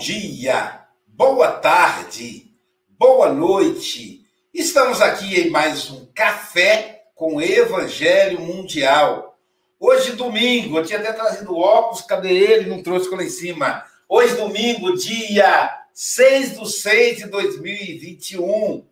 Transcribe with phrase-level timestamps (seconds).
[0.00, 2.50] dia, boa tarde,
[2.98, 4.24] boa noite.
[4.52, 9.38] Estamos aqui em mais um Café com Evangelho Mundial.
[9.78, 12.70] Hoje, domingo, eu tinha até trazido óculos, cadê ele?
[12.70, 13.84] Não trouxe lá em cima.
[14.08, 18.82] Hoje, domingo, dia 6 de 6 de 2021.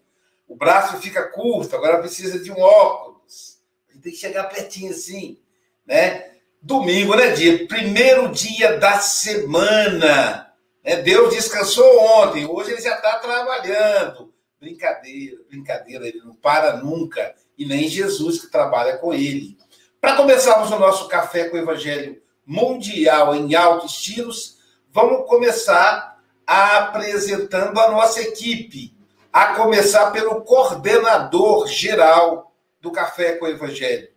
[0.46, 3.56] O braço fica curto, agora precisa de um óculos.
[4.02, 5.38] Tem que chegar pertinho assim,
[5.86, 6.32] né?
[6.60, 7.66] Domingo, né, dia?
[7.66, 10.47] Primeiro dia da semana.
[10.88, 11.02] Né?
[11.02, 14.32] Deus descansou ontem, hoje ele já está trabalhando.
[14.58, 17.34] Brincadeira, brincadeira, ele não para nunca.
[17.58, 19.58] E nem Jesus que trabalha com ele.
[20.00, 24.58] Para começarmos o nosso café com o Evangelho Mundial em altos estilos,
[24.90, 28.96] vamos começar apresentando a nossa equipe.
[29.30, 34.08] A começar pelo coordenador geral do Café com o Evangelho,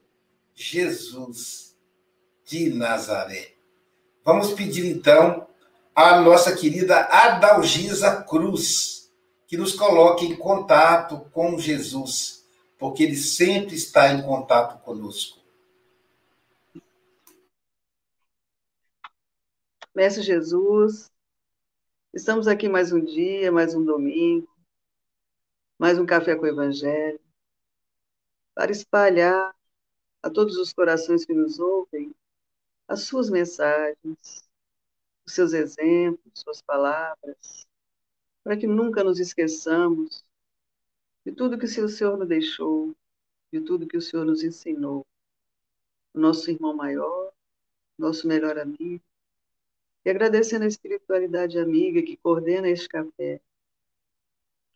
[0.56, 1.76] Jesus
[2.46, 3.56] de Nazaré.
[4.24, 5.48] Vamos pedir então
[6.02, 9.12] à nossa querida Adalgisa Cruz
[9.46, 12.48] que nos coloque em contato com Jesus,
[12.80, 15.40] porque ele sempre está em contato conosco.
[19.94, 21.12] Mestre Jesus,
[22.14, 24.48] estamos aqui mais um dia, mais um domingo,
[25.78, 27.20] mais um café com o Evangelho,
[28.56, 29.54] para espalhar
[30.24, 32.16] a todos os corações que nos ouvem
[32.88, 34.50] as suas mensagens,
[35.26, 37.68] os seus exemplos, suas palavras,
[38.44, 40.24] para que nunca nos esqueçamos
[41.26, 42.96] de tudo que o Senhor nos deixou,
[43.52, 45.06] de tudo que o Senhor nos ensinou.
[46.14, 47.32] O nosso irmão maior,
[47.98, 49.04] nosso melhor amigo,
[50.04, 53.40] e agradecendo a espiritualidade amiga que coordena este café,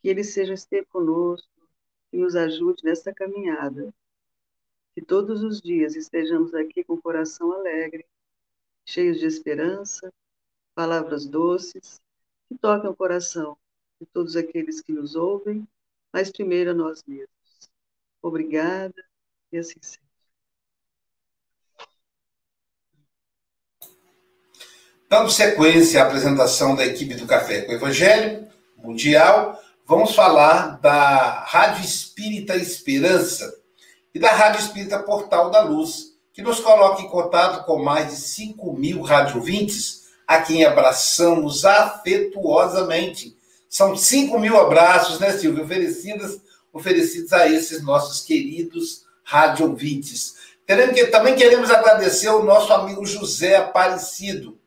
[0.01, 1.49] que ele seja esteja conosco,
[2.11, 3.93] que nos ajude nesta caminhada
[4.95, 8.05] que todos os dias estejamos aqui com o coração alegre,
[8.85, 10.13] cheios de esperança,
[10.75, 12.01] palavras doces,
[12.47, 13.57] que toquem o coração
[13.99, 15.65] de todos aqueles que nos ouvem,
[16.11, 17.29] mas primeiro a nós mesmos.
[18.21, 18.93] Obrigada
[19.51, 20.05] e assim seja.
[25.09, 31.43] Dando sequência à apresentação da equipe do Café com o Evangelho Mundial, vamos falar da
[31.45, 33.55] Rádio Espírita Esperança
[34.13, 38.15] e da Rádio Espírita Portal da Luz, que nos coloca em contato com mais de
[38.17, 43.35] 5 mil radiovintes, a quem abraçamos afetuosamente.
[43.69, 46.39] São 5 mil abraços, né, Silvia, oferecidos,
[46.71, 50.35] oferecidos a esses nossos queridos radiovintes.
[51.11, 54.57] Também queremos agradecer ao nosso amigo José Aparecido,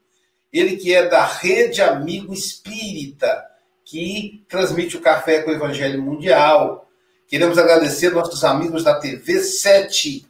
[0.53, 3.45] ele que é da Rede Amigo Espírita,
[3.85, 6.89] que transmite o Café com o Evangelho Mundial,
[7.29, 10.27] Queremos agradecer nossos amigos da TV 7.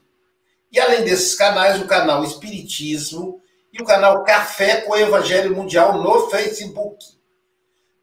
[0.73, 3.41] E além desses canais, o canal Espiritismo
[3.81, 7.05] o canal Café com o Evangelho Mundial no Facebook.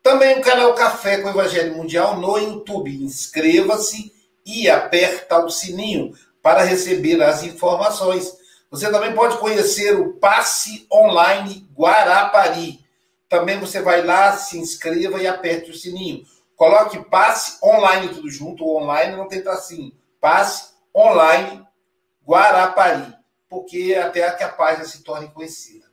[0.02, 3.04] Também o canal Café com o Evangelho Mundial no YouTube.
[3.04, 4.14] Inscreva-se
[4.46, 8.32] e aperta o sininho para receber as informações.
[8.72, 12.80] Você também pode conhecer o Passe Online Guarapari.
[13.28, 16.24] Também você vai lá, se inscreva e aperte o sininho.
[16.56, 19.92] Coloque passe online tudo junto, online não tem tracinho.
[20.22, 21.66] Passe online
[22.26, 23.14] Guarapari,
[23.50, 25.86] porque até que a página se torne conhecida.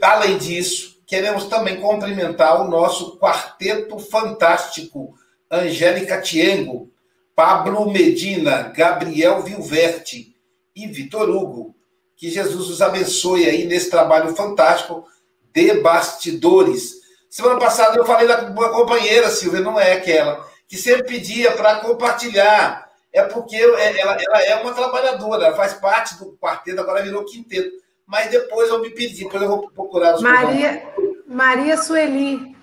[0.00, 5.14] Além disso, queremos também cumprimentar o nosso quarteto fantástico,
[5.50, 6.92] Angélica Tiengo,
[7.34, 10.34] Pablo Medina, Gabriel Vilverte
[10.74, 11.74] e Vitor Hugo.
[12.16, 15.06] Que Jesus os abençoe aí nesse trabalho fantástico
[15.52, 17.04] de bastidores
[17.34, 22.88] Semana passada eu falei da companheira, Silvia, não é aquela, que sempre pedia para compartilhar.
[23.14, 27.24] É porque é, ela, ela é uma trabalhadora, ela faz parte do quarteto, agora virou
[27.24, 27.70] quinteto.
[28.04, 30.82] Mas depois eu me pedi, depois eu vou procurar os Maria,
[31.24, 32.54] Maria Sueli.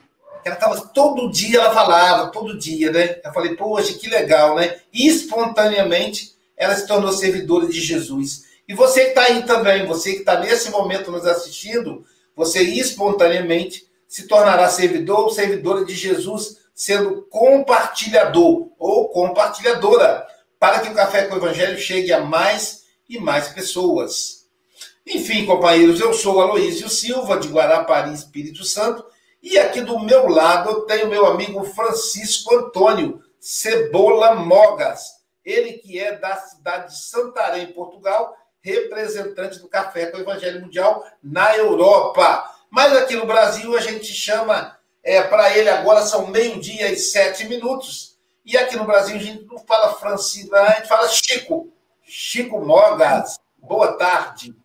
[0.43, 3.21] Ela tava, todo dia ela falava, todo dia, né?
[3.23, 4.77] Eu falei, poxa, que legal, né?
[4.91, 8.43] E espontaneamente ela se tornou servidora de Jesus.
[8.67, 12.03] E você que está aí também, você que está nesse momento nos assistindo,
[12.35, 20.27] você espontaneamente se tornará servidor ou servidora de Jesus, sendo compartilhador ou compartilhadora,
[20.61, 24.45] para que o Café com o Evangelho chegue a mais e mais pessoas.
[25.07, 29.03] Enfim, companheiros, eu sou Aloísio Silva, de Guarapari, Espírito Santo,
[29.41, 35.01] e aqui do meu lado eu tenho meu amigo Francisco Antônio Cebola Mogas,
[35.43, 41.03] ele que é da cidade de Santarém, Portugal, representante do Café com o Evangelho Mundial
[41.23, 42.47] na Europa.
[42.69, 47.47] Mas aqui no Brasil a gente chama, é, para ele agora são meio-dia e sete
[47.47, 48.10] minutos.
[48.45, 51.71] E aqui no Brasil a gente não fala Francisco, a gente fala Chico.
[52.03, 53.39] Chico Mogas.
[53.59, 54.55] Boa tarde.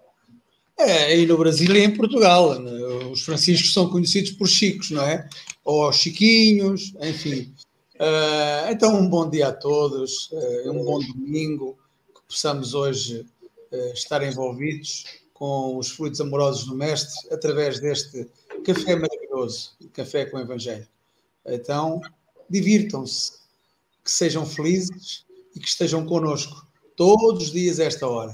[0.78, 2.58] É, aí no Brasil e em Portugal.
[2.58, 2.73] Né?
[3.11, 5.28] Os franciscos são conhecidos por chicos, não é?
[5.64, 7.55] Ou chiquinhos, enfim.
[7.94, 11.79] Uh, então, um bom dia a todos, uh, um bom domingo,
[12.14, 13.25] que possamos hoje
[13.72, 18.29] uh, estar envolvidos com os fluidos amorosos do Mestre através deste
[18.64, 20.87] café maravilhoso, café com Evangelho.
[21.46, 22.02] Então,
[22.50, 23.32] divirtam-se,
[24.06, 26.64] que sejam felizes e que estejam conosco
[26.97, 28.32] todos os dias esta hora.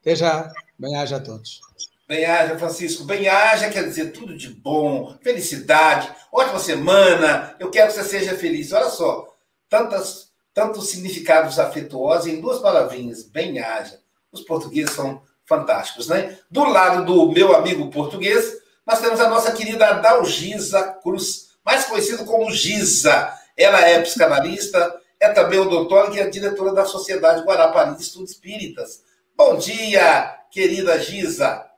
[0.00, 1.60] Até já, bem-aja a todos.
[2.08, 3.04] Bem-aja, Francisco.
[3.04, 7.54] Bem-aja quer dizer tudo de bom, felicidade, ótima semana.
[7.60, 8.72] Eu quero que você seja feliz.
[8.72, 9.28] Olha só,
[9.68, 13.22] tantas, tantos significados afetuosos em duas palavrinhas.
[13.24, 14.00] Bem-aja.
[14.32, 16.38] Os portugueses são fantásticos, né?
[16.50, 18.56] Do lado do meu amigo português,
[18.86, 23.34] nós temos a nossa querida Dalgisa Cruz, mais conhecida como Giza.
[23.54, 29.04] Ela é psicanalista, é também odontóloga e é diretora da Sociedade Guarapari de Estudos Espíritas.
[29.36, 31.68] Bom dia, querida Giza.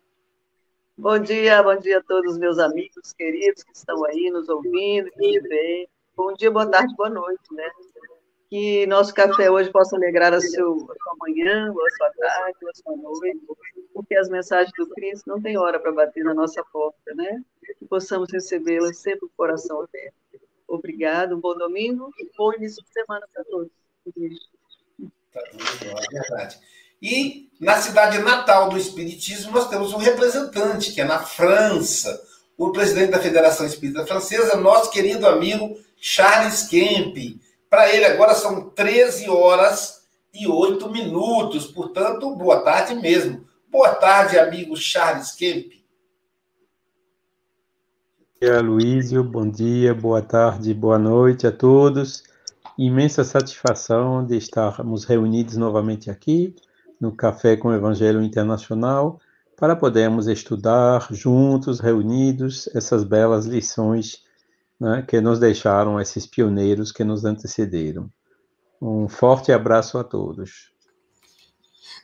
[0.96, 5.10] Bom dia, bom dia a todos os meus amigos queridos que estão aí nos ouvindo,
[5.10, 5.88] que vem.
[6.14, 7.68] Bom dia, boa tarde, boa noite, né?
[8.48, 12.74] Que nosso café hoje possa alegrar a, seu, a sua manhã, a sua tarde, a
[12.74, 13.40] sua noite,
[13.92, 17.42] porque as mensagens do Cristo não tem hora para bater na nossa porta, né?
[17.78, 20.14] Que possamos recebê-las sempre com o coração aberto.
[20.72, 23.70] Obrigado, um bom domingo e bom início de semana para todos.
[25.30, 26.58] Tá é verdade.
[27.02, 32.18] E na cidade natal do Espiritismo, nós temos um representante, que é na França,
[32.56, 37.18] o presidente da Federação Espírita Francesa, nosso querido amigo Charles Kemp.
[37.68, 43.46] Para ele agora são 13 horas e 8 minutos, portanto, boa tarde mesmo.
[43.68, 45.81] Boa tarde, amigo Charles Kemp.
[48.42, 49.22] Dia, Luísio.
[49.22, 52.24] Bom dia, boa tarde, boa noite a todos.
[52.76, 56.52] Imensa satisfação de estarmos reunidos novamente aqui
[57.00, 59.20] no Café com o Evangelho Internacional,
[59.56, 64.24] para podermos estudar juntos, reunidos, essas belas lições
[64.80, 68.10] né, que nos deixaram esses pioneiros que nos antecederam.
[68.80, 70.71] Um forte abraço a todos.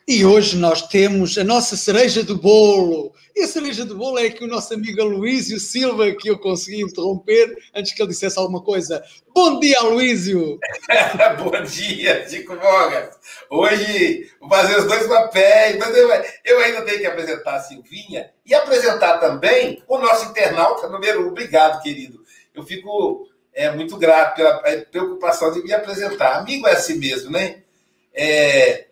[0.07, 3.13] E hoje nós temos a nossa cereja do bolo.
[3.37, 6.81] E a cereja do bolo é que o nosso amigo Aloísio Silva, que eu consegui
[6.81, 9.05] interromper antes que ele dissesse alguma coisa.
[9.35, 10.59] Bom dia, Aloísio!
[11.39, 13.17] Bom dia, Chico Mogas!
[13.51, 18.55] Hoje vou fazer os dois papéis, mas eu, ainda tenho que apresentar a Silvinha e
[18.55, 21.29] apresentar também o nosso internauta número um.
[21.29, 22.25] Obrigado, querido.
[22.55, 24.59] Eu fico é, muito grato pela
[24.91, 26.39] preocupação de me apresentar.
[26.39, 27.63] Amigo é assim mesmo, né?
[28.15, 28.88] É,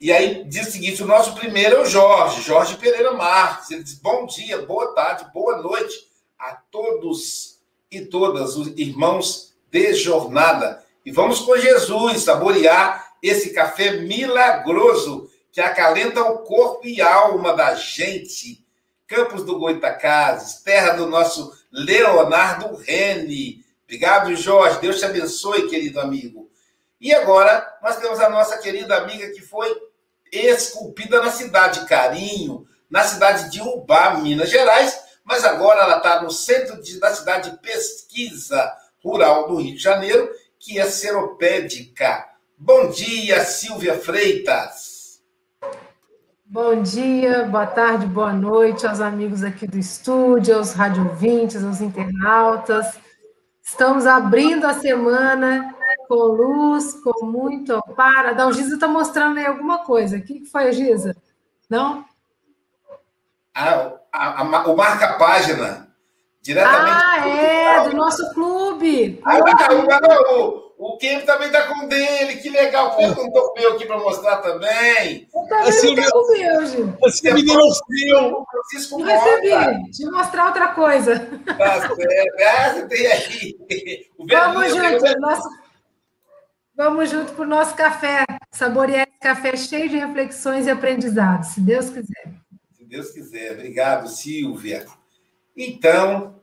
[0.00, 3.70] e aí diz o seguinte: o nosso primeiro é o Jorge, Jorge Pereira Marques.
[3.70, 6.06] Ele diz: bom dia, boa tarde, boa noite
[6.38, 7.60] a todos
[7.90, 10.84] e todas os irmãos de jornada.
[11.04, 17.74] E vamos com Jesus saborear esse café milagroso que acalenta o corpo e alma da
[17.74, 18.64] gente.
[19.06, 23.64] Campos do Goitacazes, terra do nosso Leonardo Rene.
[23.84, 24.80] Obrigado, Jorge.
[24.80, 26.50] Deus te abençoe, querido amigo.
[27.00, 29.85] E agora nós temos a nossa querida amiga que foi
[30.36, 36.22] esculpida na cidade de Carinho, na cidade de Ubá, Minas Gerais, mas agora ela está
[36.22, 42.26] no centro de, da cidade de pesquisa rural do Rio de Janeiro, que é seropédica.
[42.56, 45.20] Bom dia, Silvia Freitas.
[46.44, 52.98] Bom dia, boa tarde, boa noite aos amigos aqui do estúdio, aos radiovintes, aos internautas.
[53.62, 55.75] Estamos abrindo a semana
[56.08, 58.28] com luz, com muito amparo.
[58.28, 60.16] A Dalgisa está mostrando aí alguma coisa.
[60.16, 61.16] O que foi, Gisa?
[61.68, 62.04] Não?
[63.54, 65.86] Ah, a, a, o marca-página.
[66.42, 67.02] Diretamente.
[67.04, 69.20] Ah, é, do nosso clube.
[69.24, 72.94] Ah, não, o, o Kim também está com o dele, que legal.
[72.94, 75.26] Que eu não estou com o meu aqui para mostrar também?
[75.34, 77.00] Eu também assim, estou com o meu, gente.
[77.00, 78.46] Você me deu o seu.
[78.48, 79.48] Francisco não recebi.
[79.86, 81.18] Deixa eu mostrar outra coisa.
[81.58, 82.42] Tá certo.
[82.44, 83.56] Ah, você tem aí.
[84.16, 85.20] Vamos junto.
[85.20, 85.48] Nosso...
[86.76, 91.60] Vamos junto para o nosso café, saborear esse café cheio de reflexões e aprendizados, se
[91.62, 92.34] Deus quiser.
[92.76, 93.52] Se Deus quiser.
[93.52, 94.84] Obrigado, Silvia.
[95.56, 96.38] Então,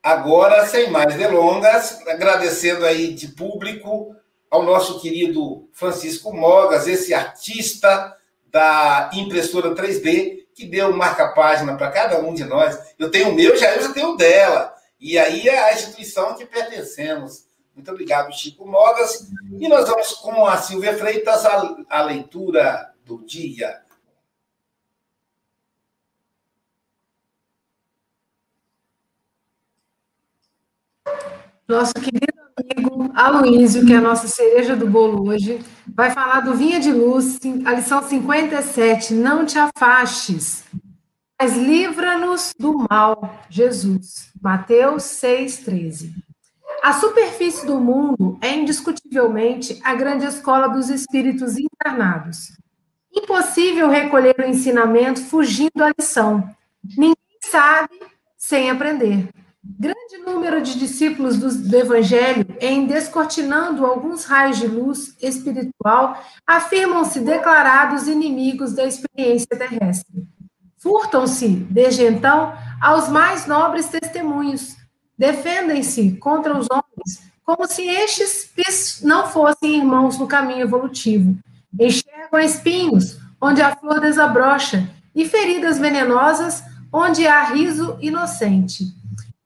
[0.00, 4.14] agora, sem mais delongas, agradecendo aí de público
[4.48, 8.16] ao nosso querido Francisco Mogas, esse artista
[8.52, 12.78] da impressora 3D, que deu marca-página para cada um de nós.
[12.96, 14.72] Eu tenho o meu, já eu já tenho o dela.
[15.00, 17.50] E aí é a instituição que pertencemos.
[17.74, 19.30] Muito obrigado, Chico Mogas.
[19.58, 23.82] E nós vamos com a Silvia Freitas a, a leitura do dia.
[31.68, 36.54] Nosso querido amigo Aloísio, que é a nossa cereja do bolo hoje, vai falar do
[36.54, 40.64] Vinha de Luz, a lição 57, Não te afastes.
[41.40, 44.30] mas livra-nos do mal, Jesus.
[44.40, 46.12] Mateus 6,13.
[46.82, 52.56] A superfície do mundo é indiscutivelmente a grande escola dos espíritos encarnados.
[53.14, 56.44] Impossível recolher o ensinamento fugindo da lição.
[56.84, 58.00] Ninguém sabe
[58.36, 59.28] sem aprender.
[59.62, 67.20] Grande número de discípulos do, do Evangelho, em descortinando alguns raios de luz espiritual, afirmam-se
[67.20, 70.26] declarados inimigos da experiência terrestre.
[70.78, 74.81] Furtam-se, desde então, aos mais nobres testemunhos.
[75.16, 81.36] Defendem-se contra os homens, como se estes não fossem irmãos no caminho evolutivo.
[81.78, 88.94] Enxergam espinhos, onde a flor desabrocha, e feridas venenosas, onde há riso inocente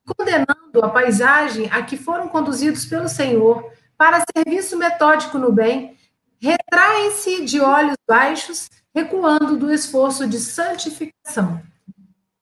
[0.07, 5.97] condenando a paisagem a que foram conduzidos pelo Senhor para serviço metódico no bem,
[6.39, 11.61] retraem-se de olhos baixos, recuando do esforço de santificação.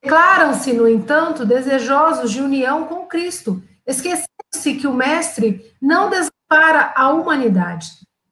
[0.04, 7.08] Declaram-se, no entanto, desejosos de união com Cristo, esquecendo-se que o Mestre não desampara a
[7.08, 7.88] humanidade.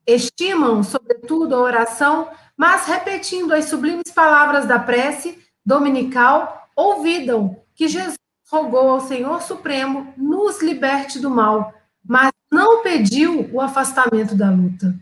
[0.07, 8.19] Estimam, sobretudo, a oração, mas repetindo as sublimes palavras da prece dominical, ouvidam que Jesus
[8.51, 11.73] rogou ao Senhor Supremo nos liberte do mal,
[12.05, 14.95] mas não pediu o afastamento da luta.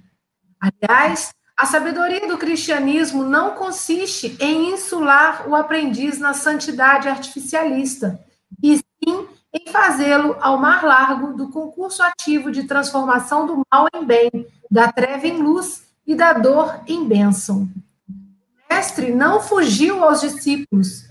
[0.61, 8.19] Aliás, a sabedoria do cristianismo não consiste em insular o aprendiz na santidade artificialista,
[8.63, 14.07] e sim em fazê-lo ao mar largo do concurso ativo de transformação do mal em
[14.07, 14.31] bem,
[14.71, 17.69] da treva em luz e da dor em bênção.
[18.09, 21.05] O mestre não fugiu aos discípulos,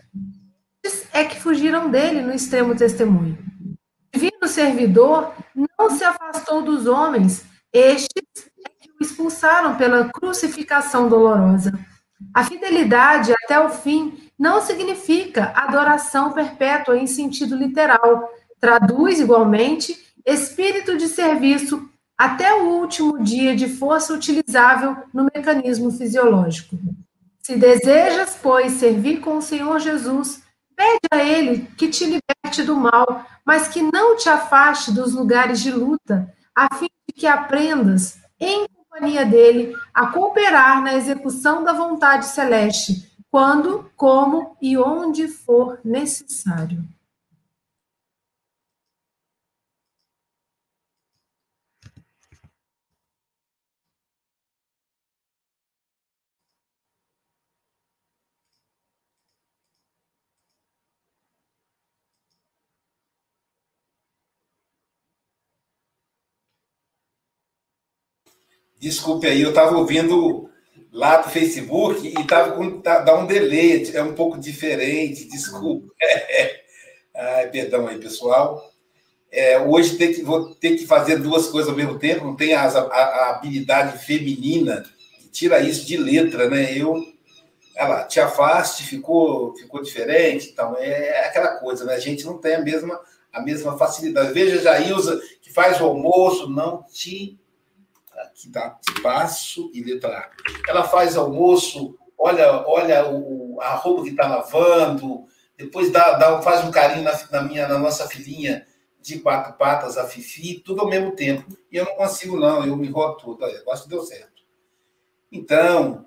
[1.14, 3.38] é que fugiram dele no extremo testemunho.
[3.68, 5.32] O divino servidor
[5.78, 8.49] não se afastou dos homens, estes
[9.00, 11.78] expulsaram pela crucificação dolorosa.
[12.34, 18.30] A fidelidade até o fim não significa adoração perpétua em sentido literal.
[18.60, 26.78] Traduz, igualmente, espírito de serviço até o último dia de força utilizável no mecanismo fisiológico.
[27.42, 30.44] Se desejas, pois, servir com o Senhor Jesus,
[30.80, 35.60] Pede a Ele que te liberte do mal, mas que não te afaste dos lugares
[35.60, 38.66] de luta, a fim de que aprendas, em
[39.00, 46.84] companhia dele, a cooperar na execução da vontade celeste, quando, como e onde for necessário.
[68.80, 70.50] Desculpe aí, eu estava ouvindo
[70.92, 75.94] lá do Facebook e estava com tá, dá um delay, é um pouco diferente, desculpa.
[77.14, 78.64] Ai, perdão aí, pessoal.
[79.30, 82.54] É, hoje tem que, vou ter que fazer duas coisas ao mesmo tempo, não tem
[82.54, 84.84] a, a, habilidade feminina
[85.20, 86.76] que tira isso de letra, né?
[86.76, 87.04] Eu,
[87.76, 91.96] ela te afaste, ficou, ficou diferente, então é aquela coisa, né?
[91.96, 93.00] A gente não tem a mesma,
[93.32, 94.34] a mesma facilidade.
[94.34, 97.38] Veja, Jailza, que faz o almoço, não te
[98.28, 100.32] que dá espaço e letra A.
[100.68, 105.26] Ela faz almoço, olha, olha o, a roupa que está lavando,
[105.58, 108.66] depois dá, dá, faz um carinho na, na, minha, na nossa filhinha
[109.02, 111.58] de quatro patas, a Fifi, tudo ao mesmo tempo.
[111.72, 113.44] E eu não consigo, não, eu me roto tudo.
[113.44, 114.44] Olha, deu certo.
[115.32, 116.06] Então,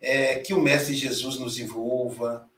[0.00, 2.48] é, que o Mestre Jesus nos envolva,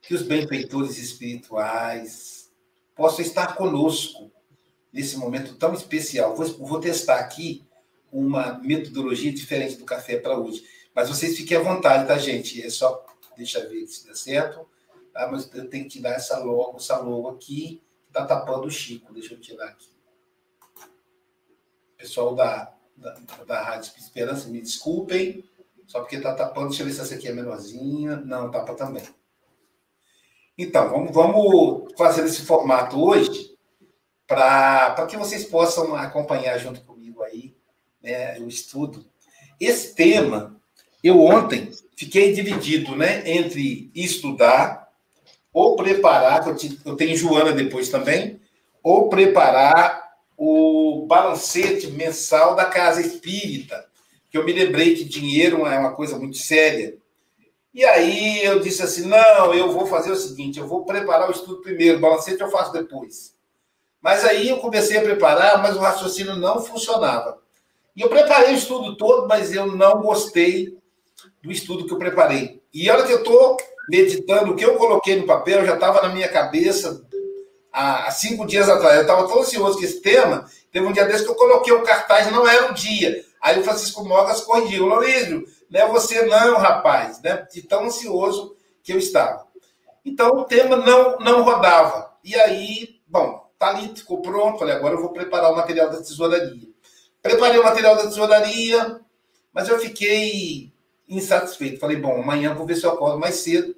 [0.00, 2.52] que os benfeitores espirituais
[2.94, 4.30] possam estar conosco
[4.94, 6.36] nesse momento tão especial.
[6.36, 7.66] Vou, vou testar aqui
[8.12, 10.64] uma metodologia diferente do café para hoje.
[10.94, 12.62] Mas vocês fiquem à vontade, tá, gente?
[12.62, 13.04] É só.
[13.36, 14.64] Deixa eu ver se dá certo.
[15.12, 15.28] Tá?
[15.28, 19.12] Mas eu tenho que tirar essa logo, essa logo aqui, que está tapando o Chico.
[19.12, 19.92] Deixa eu tirar aqui.
[21.96, 25.44] Pessoal da, da, da Rádio Esperança, me desculpem.
[25.86, 26.68] Só porque está tapando.
[26.68, 28.18] Deixa eu ver se essa aqui é menorzinha.
[28.18, 29.02] Não, tapa também.
[30.56, 33.53] Então, vamos, vamos fazer esse formato hoje
[34.26, 37.54] para que vocês possam acompanhar junto comigo aí
[38.02, 39.04] né, o estudo.
[39.60, 40.56] Esse tema,
[41.02, 44.84] eu ontem fiquei dividido né, entre estudar
[45.52, 48.40] ou preparar, que eu tenho Joana depois também,
[48.82, 50.04] ou preparar
[50.36, 53.86] o balancete mensal da Casa Espírita,
[54.30, 56.96] que eu me lembrei que dinheiro é uma coisa muito séria.
[57.72, 61.32] E aí eu disse assim: não, eu vou fazer o seguinte, eu vou preparar o
[61.32, 63.34] estudo primeiro, o balancete eu faço depois.
[64.04, 67.38] Mas aí eu comecei a preparar, mas o raciocínio não funcionava.
[67.96, 70.76] E eu preparei o estudo todo, mas eu não gostei
[71.42, 72.62] do estudo que eu preparei.
[72.70, 73.56] E olha que eu estou
[73.88, 77.02] meditando, o que eu coloquei no papel já estava na minha cabeça
[77.72, 78.96] há, cinco dias atrás.
[78.96, 81.82] Eu estava tão ansioso com esse tema, teve um dia desse que eu coloquei o
[81.82, 83.24] cartaz, não era o dia.
[83.40, 87.46] Aí o Francisco Mogas corrigiu, Luísio, não é você não, rapaz, né?
[87.50, 89.46] De tão ansioso que eu estava.
[90.04, 92.12] Então o tema não, não rodava.
[92.22, 94.58] E aí, bom, tá ali, ficou pronto.
[94.58, 96.68] Falei, agora eu vou preparar o material da tesouraria.
[97.22, 99.00] Preparei o material da tesouraria,
[99.52, 100.72] mas eu fiquei
[101.08, 101.80] insatisfeito.
[101.80, 103.74] Falei, bom, amanhã vou ver se eu acordo mais cedo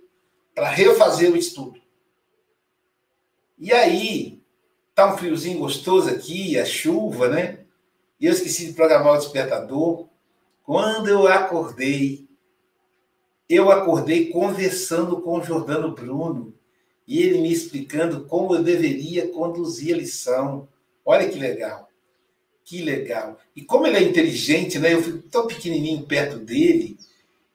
[0.55, 1.81] para refazer o estudo.
[3.59, 4.43] E aí,
[4.95, 7.61] tá um friozinho gostoso aqui, a chuva, né?
[8.19, 10.09] E eu esqueci de programar o despertador.
[10.63, 12.27] Quando eu acordei,
[13.49, 16.56] eu acordei conversando com o Jordano Bruno
[17.07, 20.69] e ele me explicando como eu deveria conduzir a lição.
[21.05, 21.89] Olha que legal.
[22.65, 23.39] Que legal.
[23.55, 24.93] E como ele é inteligente, né?
[24.93, 26.99] Eu fico tão pequenininho perto dele.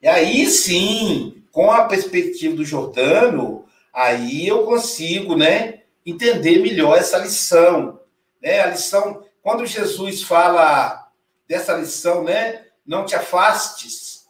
[0.00, 7.18] E aí sim, com a perspectiva do Jordano, aí eu consigo, né, entender melhor essa
[7.18, 8.00] lição,
[8.42, 8.60] né?
[8.60, 11.10] A lição, quando Jesus fala
[11.46, 14.26] dessa lição, né, não te afastes,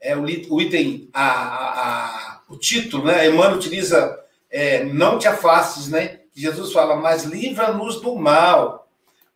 [0.00, 3.28] é o, item, a, a, a, o título, né?
[3.28, 6.20] Emmanuel utiliza é, não te afastes, né?
[6.34, 8.88] Jesus fala, mas livra-nos do mal.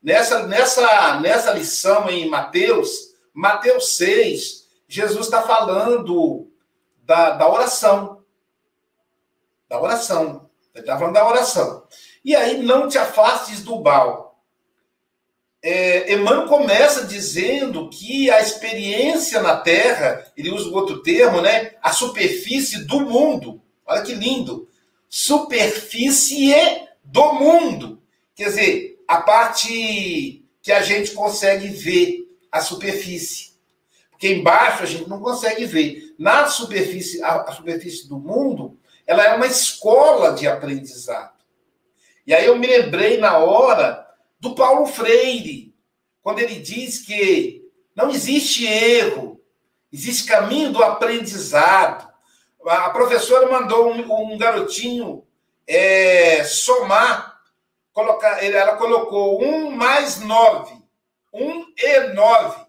[0.03, 6.51] Nessa, nessa, nessa lição em Mateus, Mateus 6, Jesus está falando
[7.03, 8.23] da, da oração.
[9.69, 10.49] Da oração.
[10.75, 11.85] Ele está falando da oração.
[12.25, 14.43] E aí, não te afastes do mal.
[15.63, 21.73] É, Emmanuel começa dizendo que a experiência na Terra, ele usa o outro termo, né?
[21.83, 23.63] A superfície do mundo.
[23.87, 24.70] Olha que lindo
[25.11, 26.55] superfície
[27.05, 28.01] do mundo.
[28.35, 32.21] Quer dizer, a parte que a gente consegue ver,
[32.51, 33.51] a superfície.
[34.11, 36.15] Porque embaixo a gente não consegue ver.
[36.19, 41.41] Na superfície, a, superfície do mundo, ela é uma escola de aprendizado.
[42.27, 44.07] E aí eu me lembrei na hora
[44.39, 45.75] do Paulo Freire,
[46.23, 49.41] quando ele diz que não existe erro,
[49.93, 52.10] existe caminho do aprendizado.
[52.71, 55.27] A professora mandou um, um garotinho
[55.67, 57.41] é, somar,
[57.93, 60.81] colocar, ela colocou um mais nove,
[61.33, 62.65] um e nove.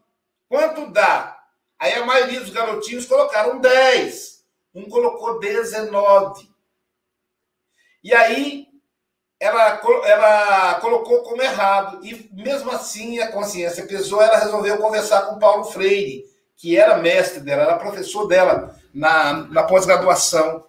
[0.50, 1.38] Quanto dá?
[1.78, 4.44] Aí a maioria dos garotinhos colocaram dez.
[4.74, 6.50] Um colocou dezenove.
[8.04, 8.70] E aí
[9.40, 12.04] ela, ela colocou como errado.
[12.04, 16.26] E mesmo assim a consciência pesou, ela resolveu conversar com Paulo Freire,
[16.58, 20.66] que era mestre dela, era professor dela na, na pós-graduação.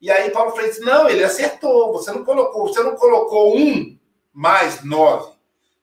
[0.00, 1.92] E aí Paulo Freire disse: não, ele acertou.
[1.92, 3.98] Você não colocou, você não colocou um
[4.32, 5.32] mais nove.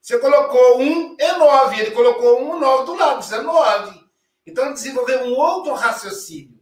[0.02, 1.80] Você colocou um e nove.
[1.80, 4.02] Ele colocou um e nove do lado, isso é nove.
[4.46, 6.60] Então ele desenvolveu um outro raciocínio.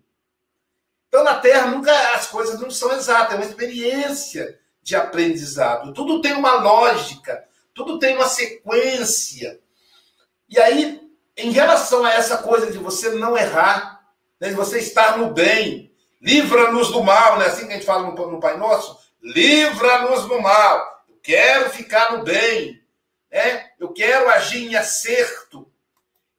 [1.07, 5.93] Então na Terra nunca as coisas não são exatas, é uma experiência de aprendizado.
[5.93, 9.59] Tudo tem uma lógica, tudo tem uma sequência.
[10.47, 10.99] E aí,
[11.37, 13.98] em relação a essa coisa de você não errar,
[14.39, 15.91] né, de você estar no bem.
[16.21, 18.97] Livra-nos do mal, não é assim que a gente fala no, no Pai Nosso?
[19.21, 21.03] Livra-nos do mal.
[21.07, 22.81] Eu quero ficar no bem.
[23.31, 23.69] Né?
[23.79, 25.69] Eu quero agir em acerto.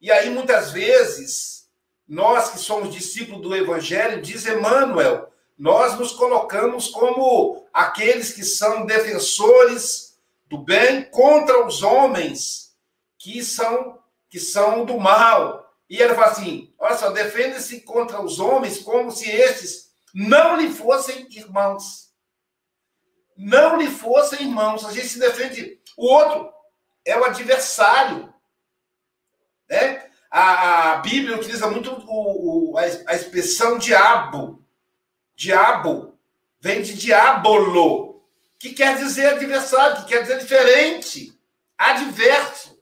[0.00, 1.68] E aí, muitas vezes,
[2.08, 8.86] nós que somos discípulos do Evangelho, diz Emmanuel, nós nos colocamos como aqueles que são
[8.86, 12.74] defensores do bem contra os homens
[13.18, 15.60] que são que são do mal.
[15.90, 20.70] E ele fala assim: olha só, defende-se contra os homens como se estes não lhe
[20.70, 22.11] fossem irmãos.
[23.37, 24.85] Não lhe fossem irmãos.
[24.85, 25.81] A gente se defende.
[25.96, 26.53] O outro
[27.05, 28.33] é o adversário.
[29.68, 30.09] Né?
[30.31, 34.64] A, a Bíblia utiliza muito o, o, a, a expressão diabo.
[35.35, 36.16] Diabo
[36.61, 38.22] vem de diabolo,
[38.59, 41.37] que quer dizer adversário, que quer dizer diferente,
[41.76, 42.79] adverso.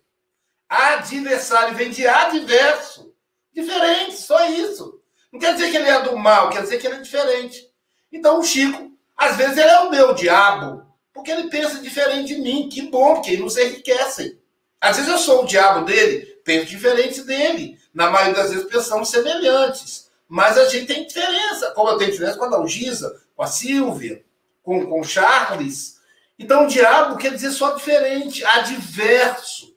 [0.68, 3.14] Adversário vem de adverso.
[3.52, 5.00] Diferente, só isso.
[5.32, 7.68] Não quer dizer que ele é do mal, quer dizer que ele é diferente.
[8.12, 12.40] Então o Chico, às vezes, ele é o meu diabo, porque ele pensa diferente de
[12.40, 12.68] mim.
[12.68, 14.38] Que bom, porque nos enriquecem.
[14.80, 17.76] Às vezes eu sou o diabo dele, penso diferente dele.
[17.92, 20.08] Na maioria das vezes pensamos semelhantes.
[20.28, 24.22] Mas a gente tem diferença, como eu tenho diferença com a Dalgisa, com a Silvia,
[24.62, 25.98] com, com o Charles.
[26.38, 29.74] Então o diabo quer dizer só diferente, adverso.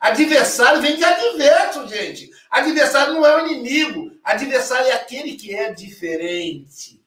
[0.00, 2.30] Adversário vem de adverso, gente.
[2.50, 4.12] Adversário não é o inimigo.
[4.22, 7.02] Adversário é aquele que é diferente.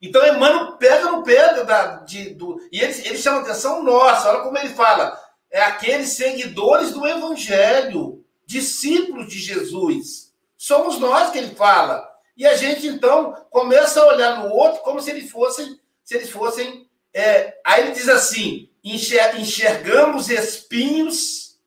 [0.00, 2.60] Então, Emmanuel pega no pé da, de, do.
[2.70, 4.28] E ele, ele chama atenção nossa.
[4.28, 5.18] Olha como ele fala.
[5.50, 10.34] É aqueles seguidores do Evangelho, discípulos de Jesus.
[10.56, 12.06] Somos nós que ele fala.
[12.36, 16.30] E a gente, então, começa a olhar no outro como se eles fossem, se eles
[16.30, 16.86] fossem.
[17.14, 17.58] É...
[17.64, 18.68] Aí ele diz assim.
[18.94, 21.58] Enxergamos espinhos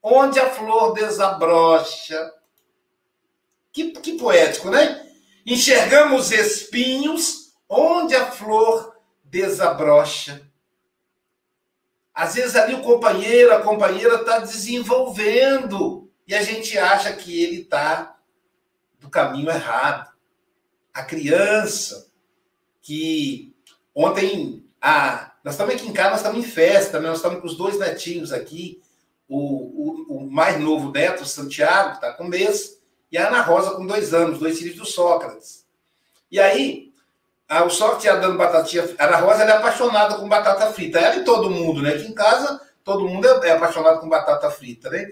[0.00, 2.32] onde a flor desabrocha.
[3.72, 5.10] Que, que poético, né?
[5.44, 10.48] Enxergamos espinhos onde a flor desabrocha.
[12.14, 17.62] Às vezes ali o companheiro, a companheira está desenvolvendo e a gente acha que ele
[17.62, 18.16] está
[19.00, 20.14] do caminho errado.
[20.92, 22.12] A criança
[22.80, 23.52] que
[23.92, 27.08] ontem, a, nós estamos aqui em casa, nós estamos em festa, né?
[27.08, 28.80] nós estamos com os dois netinhos aqui,
[29.28, 32.80] o, o, o mais novo neto, Santiago, que está com um mês,
[33.12, 35.66] e a Ana Rosa com dois anos, dois filhos do Sócrates.
[36.30, 36.92] E aí,
[37.46, 41.16] a, o Sócrates ia dando batatinha, a Ana Rosa é apaixonada com batata frita, ela
[41.16, 41.90] e todo mundo, né?
[41.90, 45.06] Aqui em casa, todo mundo é, é apaixonado com batata frita, né?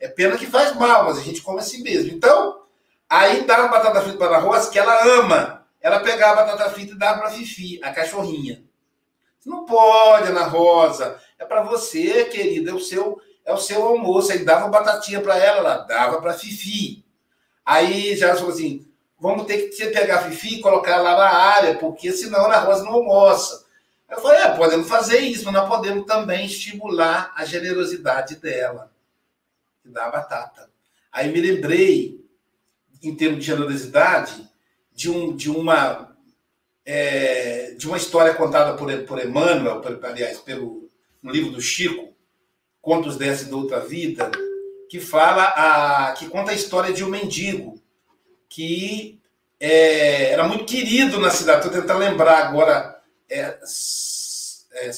[0.00, 2.10] É pena que faz mal, mas a gente come assim mesmo.
[2.10, 2.62] Então,
[3.08, 5.64] aí dá batata frita para a Rosa que ela ama.
[5.80, 8.65] Ela pegava a batata frita e dava para Fifi, a cachorrinha.
[9.46, 11.20] Não pode, Ana Rosa.
[11.38, 12.72] É para você, querida.
[12.72, 14.32] É o seu, é o seu almoço.
[14.32, 17.04] Aí dava batatinha para ela, ela dava para Fifi.
[17.64, 18.84] Aí já falou assim:
[19.18, 22.58] vamos ter que pegar a Fifi e colocar lá na área, porque senão a Ana
[22.58, 23.64] Rosa não almoça.
[24.10, 28.90] Eu falei: é, podemos fazer isso, mas nós podemos também estimular a generosidade dela
[29.80, 30.68] que dá a batata.
[31.12, 32.20] Aí me lembrei,
[33.00, 34.50] em termos de generosidade,
[34.92, 36.15] de, um, de uma
[36.86, 40.88] é, de uma história contada por, por Emmanuel, por, aliás, pelo,
[41.20, 42.14] no livro do Chico,
[42.80, 44.30] Contos dessa da Outra Vida,
[44.88, 47.82] que fala a, que conta a história de um mendigo
[48.48, 49.20] que
[49.58, 51.66] é, era muito querido na cidade.
[51.66, 53.02] Estou tentando lembrar agora.
[53.28, 53.58] É,
[54.72, 54.92] é,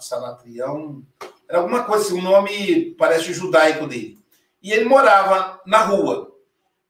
[0.00, 1.02] Salatrião,
[1.48, 4.18] era alguma coisa assim, o nome parece judaico dele.
[4.60, 6.34] E ele morava na rua.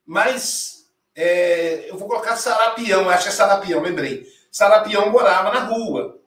[0.07, 0.76] Mas
[1.17, 4.27] é, eu vou colocar Sarapião, acho que é Sarapião, lembrei.
[4.51, 6.19] Sarapião morava na rua.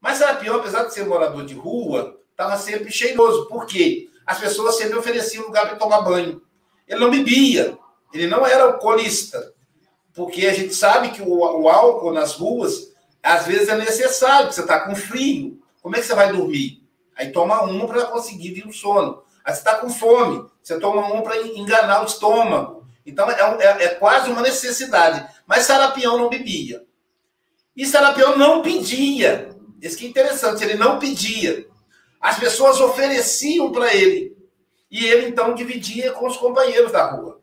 [0.00, 3.46] Mas Sarapião, apesar de ser morador de rua, estava sempre cheiroso.
[3.46, 4.08] Por quê?
[4.26, 6.42] As pessoas sempre ofereciam lugar para tomar banho.
[6.88, 7.78] Ele não bebia,
[8.12, 9.52] ele não era alcoolista.
[10.12, 14.60] Porque a gente sabe que o, o álcool nas ruas, às vezes é necessário, você
[14.60, 15.62] está com frio.
[15.80, 16.82] Como é que você vai dormir?
[17.16, 19.22] Aí toma um para conseguir vir o sono.
[19.44, 22.81] Aí você está com fome, você toma um para enganar o estômago.
[23.04, 25.26] Então é, é, é, quase uma necessidade.
[25.46, 26.84] Mas Sarapião não bebia.
[27.76, 29.54] E Sarapião não pedia.
[29.80, 31.66] Isso que é interessante, ele não pedia.
[32.20, 34.36] As pessoas ofereciam para ele.
[34.90, 37.40] E ele então dividia com os companheiros da rua.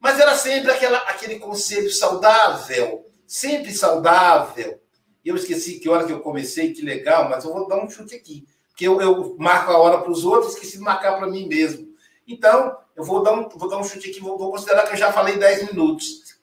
[0.00, 4.80] Mas era sempre aquela, aquele conselho saudável, sempre saudável.
[5.24, 8.14] Eu esqueci que hora que eu comecei, que legal, mas eu vou dar um chute
[8.14, 11.48] aqui que eu, eu marco a hora para os outros, esqueci de marcar para mim
[11.48, 11.85] mesmo.
[12.26, 14.98] Então, eu vou dar um, vou dar um chute aqui, vou, vou considerar que eu
[14.98, 16.36] já falei 10 minutos.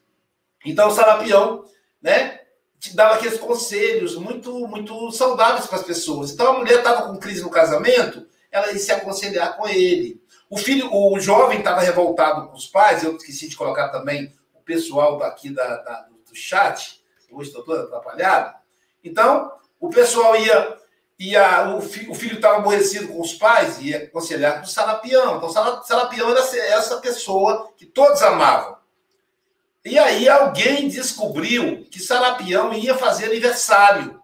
[0.64, 1.64] Então, o Sarapião,
[2.00, 2.40] né,
[2.78, 6.30] te dava aqueles conselhos muito, muito saudáveis para as pessoas.
[6.30, 10.22] Então, a mulher estava com crise no casamento, ela ia se aconselhar com ele.
[10.48, 14.60] O filho, o jovem estava revoltado com os pais, eu esqueci de colocar também o
[14.60, 18.54] pessoal daqui da, da do chat, hoje estou todo atrapalhado.
[19.02, 20.76] Então, o pessoal ia
[21.24, 24.66] e a, o, fi, o, filho estava aborrecido com os pais e ia aconselhar com
[24.66, 25.38] o Sarapião.
[25.38, 28.76] Então, o Sarapião era essa pessoa que todos amavam.
[29.82, 34.20] E aí alguém descobriu que Sarapião ia fazer aniversário.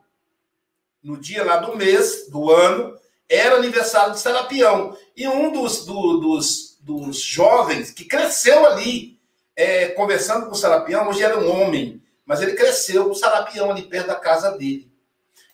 [1.02, 2.94] No dia lá do mês, do ano,
[3.26, 4.94] era aniversário de Sarapião.
[5.16, 9.18] E um dos, do, dos, dos jovens que cresceu ali,
[9.56, 13.70] é, conversando com o Sarapião, hoje era um homem, mas ele cresceu com o Sarapião
[13.70, 14.92] ali perto da casa dele.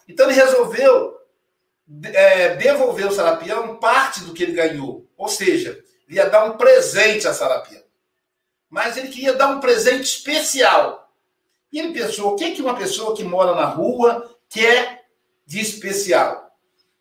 [0.09, 1.16] Então ele resolveu
[2.13, 5.09] é, devolver ao Sarapião parte do que ele ganhou.
[5.17, 7.83] Ou seja, ele ia dar um presente a Sarapião.
[8.69, 11.13] Mas ele queria dar um presente especial.
[11.73, 15.07] E ele pensou: o que, que uma pessoa que mora na rua quer
[15.47, 16.51] de especial?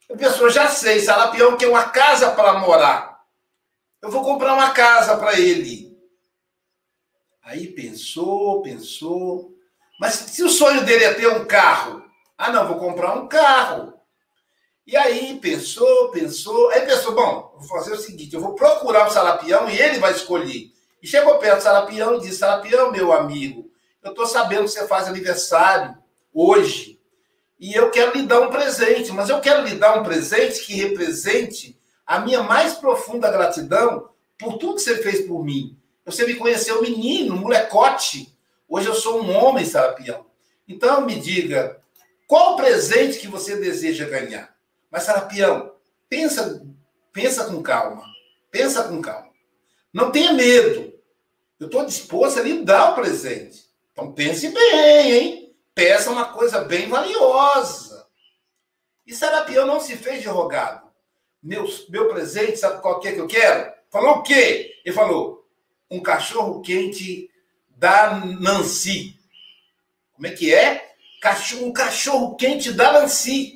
[0.08, 3.26] Ele pensou: já sei, Sarapião quer uma casa para morar.
[4.02, 5.98] Eu vou comprar uma casa para ele.
[7.42, 9.56] Aí pensou, pensou.
[10.00, 12.04] Mas se o sonho dele é ter um carro?
[12.38, 13.95] Ah, não, vou comprar um carro.
[14.88, 19.12] E aí pensou, pensou, aí pensou, bom, vou fazer o seguinte, eu vou procurar o
[19.12, 20.72] Sarapião e ele vai escolher.
[21.02, 23.72] E chegou perto do Sarapião e disse, Sarapião, meu amigo,
[24.04, 25.98] eu estou sabendo que você faz aniversário
[26.32, 27.00] hoje
[27.60, 30.76] e eu quero lhe dar um presente, mas eu quero lhe dar um presente que
[30.76, 35.76] represente a minha mais profunda gratidão por tudo que você fez por mim.
[36.06, 38.32] Você me conheceu menino, molecote.
[38.70, 40.28] Hoje eu sou um homem, Sarapião.
[40.68, 41.82] Então me diga,
[42.28, 44.55] qual o presente que você deseja ganhar?
[44.96, 45.76] Mas, Sarapião,
[46.08, 46.66] pensa,
[47.12, 48.06] pensa com calma.
[48.50, 49.30] Pensa com calma.
[49.94, 50.94] Não tenha medo.
[51.60, 53.66] Eu estou disposto a lhe dar o presente.
[53.92, 55.56] Então pense bem, hein?
[55.74, 58.08] Peça uma coisa bem valiosa.
[59.06, 60.90] E Sarapião não se fez de rogado.
[61.44, 63.74] Meu, meu presente, sabe qual que é que eu quero?
[63.92, 64.80] Falou o quê?
[64.86, 65.46] Ele falou:
[65.92, 67.30] um cachorro quente
[67.68, 69.20] da Nancy.
[70.14, 70.96] Como é que é?
[71.20, 73.55] Cachorro, um cachorro quente da Nancy.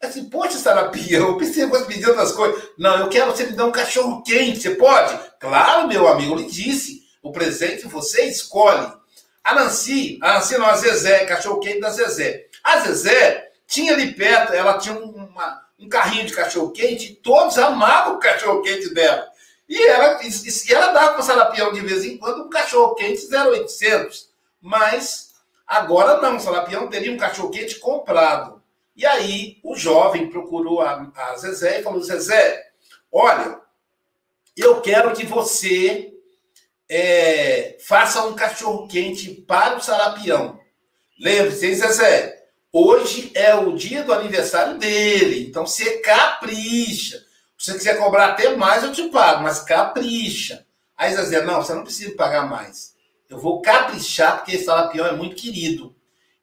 [0.00, 2.62] Assim, poxa, Sarapia, eu pensei você pedindo outras coisas.
[2.78, 5.18] Não, eu quero você me dar um cachorro quente, você pode?
[5.40, 7.06] Claro, meu amigo, eu lhe disse.
[7.22, 8.92] O presente você escolhe.
[9.42, 12.46] A Nancy, a Nancy não, a Zezé, cachorro quente da Zezé.
[12.62, 17.58] A Zezé tinha ali perto, ela tinha uma, um carrinho de cachorro quente, e todos
[17.58, 19.26] amavam o cachorro quente dela.
[19.68, 23.28] E ela, e ela dava para o Sarapião de vez em quando um cachorro quente
[23.30, 24.28] 0800.
[24.60, 25.34] Mas
[25.66, 28.57] agora não, o Sarapião teria um cachorro quente comprado.
[28.98, 32.72] E aí o jovem procurou a, a Zezé e falou: Zezé,
[33.12, 33.60] olha,
[34.56, 36.12] eu quero que você
[36.88, 40.58] é, faça um cachorro quente para o Sarapião.
[41.20, 47.24] Lembre-se, Zezé, hoje é o dia do aniversário dele, então você capricha.
[47.56, 50.66] Se você quiser cobrar até mais, eu te pago, mas capricha.
[50.96, 52.96] Aí Zezé, não, você não precisa pagar mais.
[53.30, 55.94] Eu vou caprichar, porque esse Sarapião é muito querido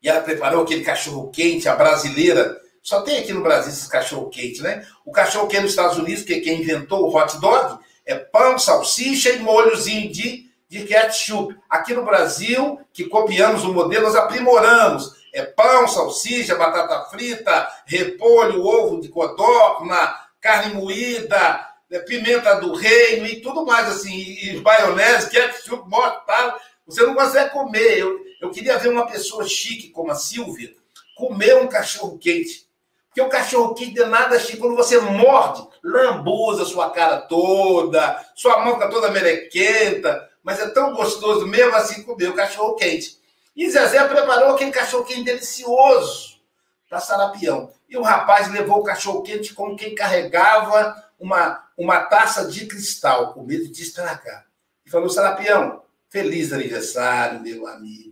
[0.06, 2.62] e ela preparou aquele cachorro quente, a brasileira.
[2.80, 4.86] Só tem aqui no Brasil esse cachorro quente, né?
[5.04, 8.60] O cachorro quente nos Estados Unidos, que é quem inventou o hot dog, é pão,
[8.60, 11.56] salsicha e molhozinho de, de ketchup.
[11.68, 15.12] Aqui no Brasil, que copiamos o modelo, nós aprimoramos.
[15.34, 23.26] É pão, salsicha, batata frita, repolho, ovo de codorna, carne moída, é pimenta do reino
[23.26, 26.60] e tudo mais assim, e maionese, ketchup, mortal.
[26.86, 27.98] Você não consegue comer.
[27.98, 30.74] Eu, eu queria ver uma pessoa chique como a Silvia
[31.16, 32.66] comer um cachorro quente.
[33.08, 34.58] Porque o cachorro quente é nada chique.
[34.58, 40.30] Quando você morde, lambuza sua cara toda, sua mão fica toda melequenta.
[40.44, 43.18] Mas é tão gostoso mesmo assim comer o cachorro quente.
[43.56, 46.42] E Zezé preparou aquele cachorro quente delicioso
[46.90, 47.72] para Sarapião.
[47.88, 53.34] E o rapaz levou o cachorro quente como quem carregava uma, uma taça de cristal,
[53.34, 54.46] com medo de estragar.
[54.86, 58.05] E falou: Sarapião, feliz aniversário, meu amigo.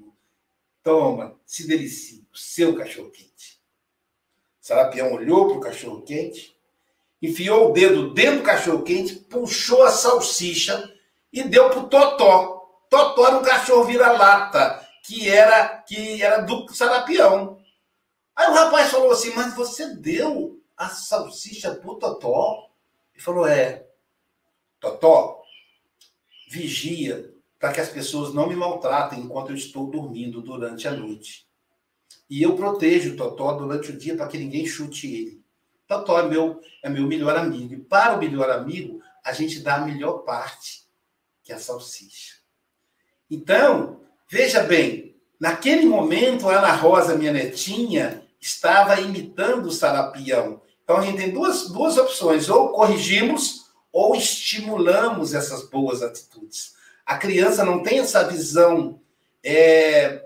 [0.83, 3.61] Toma, se delicie, o seu cachorro-quente.
[4.59, 6.57] Sarapião olhou para o cachorro-quente,
[7.21, 10.93] enfiou o dedo dentro do cachorro-quente, puxou a salsicha
[11.31, 12.85] e deu para o Totó.
[12.89, 17.61] Totó era um cachorro vira-lata, que era, que era do Sarapião.
[18.35, 22.69] Aí o rapaz falou assim, mas você deu a salsicha para o Totó?
[23.13, 23.87] Ele falou, é.
[24.81, 25.41] Totó,
[26.49, 27.32] vigia
[27.63, 31.47] para que as pessoas não me maltratem enquanto eu estou dormindo durante a noite.
[32.29, 35.41] E eu protejo o Totó durante o dia para que ninguém chute ele.
[35.87, 37.73] Totó é meu, é meu melhor amigo.
[37.73, 40.89] E para o melhor amigo, a gente dá a melhor parte,
[41.41, 42.33] que é a salsicha.
[43.31, 50.61] Então, veja bem, naquele momento, a Ana Rosa, minha netinha, estava imitando o sarapião.
[50.83, 56.73] Então, a gente tem duas, duas opções: ou corrigimos ou estimulamos essas boas atitudes.
[57.05, 58.99] A criança não tem essa visão
[59.43, 60.23] é,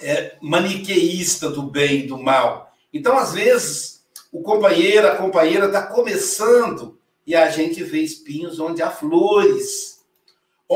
[0.00, 2.74] é, maniqueísta do bem e do mal.
[2.92, 8.82] Então, às vezes, o companheiro, a companheira está começando e a gente vê espinhos onde
[8.82, 10.04] há flores.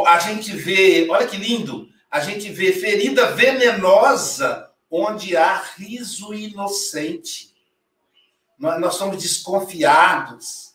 [0.07, 7.55] A gente vê, olha que lindo, a gente vê ferida venenosa onde há riso inocente.
[8.59, 10.75] Nós, somos desconfiados.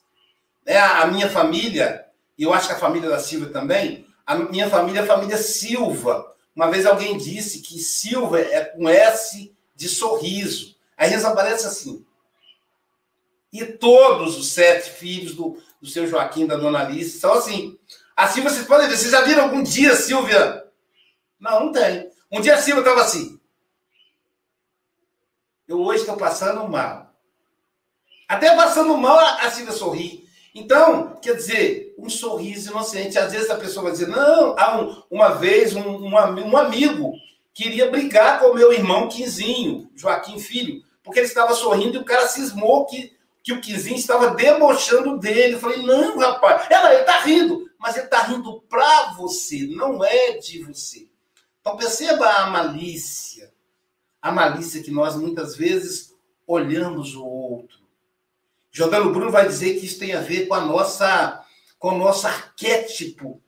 [0.65, 2.05] É, a minha família,
[2.37, 5.37] e eu acho que a família da Silvia também, a minha família é a família
[5.37, 6.33] Silva.
[6.55, 10.75] Uma vez alguém disse que Silva é com S de sorriso.
[10.97, 12.05] Aí eles aparecem assim.
[13.51, 17.77] E todos os sete filhos do, do seu Joaquim, da dona Alice, são assim.
[18.15, 18.97] Assim vocês podem ver.
[18.97, 20.65] Vocês já viram algum dia Silvia?
[21.39, 22.09] Não, não tem.
[22.31, 23.39] Um dia a Silvia estava assim.
[25.67, 27.13] Eu hoje estou passando mal.
[28.27, 30.24] Até passando mal, a Silvia sorri.
[30.57, 33.19] Então, quer dizer, um sorriso inocente.
[33.19, 37.11] Às vezes a pessoa vai dizer, não, há um, uma vez um, um, um, amigo
[37.53, 42.05] queria brigar com o meu irmão Quinzinho, Joaquim Filho, porque ele estava sorrindo e o
[42.05, 43.13] cara cismou que,
[43.43, 45.55] que o Quinzinho estava debochando dele.
[45.55, 50.05] Eu falei, não, rapaz, ela, ele está rindo, mas ele está rindo para você, não
[50.05, 51.05] é de você.
[51.59, 53.51] Então perceba a malícia,
[54.21, 56.15] a malícia que nós muitas vezes
[56.47, 57.84] olhamos o outro
[58.75, 61.41] Jordano Bruno vai dizer que isso tem a ver com a nossa,
[61.79, 63.41] com o nosso arquétipo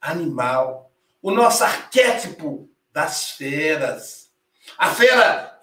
[0.00, 4.30] animal, o nosso arquétipo das feras.
[4.78, 5.58] A fera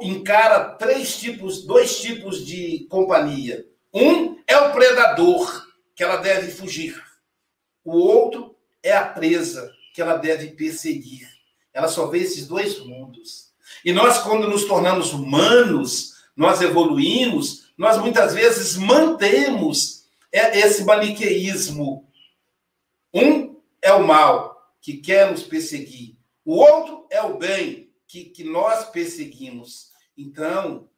[0.00, 3.66] encara três tipos, dois tipos de companhia.
[3.92, 6.98] Um é o predador, que ela deve fugir.
[7.84, 11.28] O outro é a presa que ela deve perseguir.
[11.74, 13.52] Ela só vê esses dois mundos.
[13.84, 22.08] E nós, quando nos tornamos humanos, nós evoluímos, nós muitas vezes mantemos esse maniqueísmo.
[23.12, 26.16] Um é o mal, que quer nos perseguir.
[26.44, 29.90] O outro é o bem, que, que nós perseguimos.
[30.16, 30.88] Então,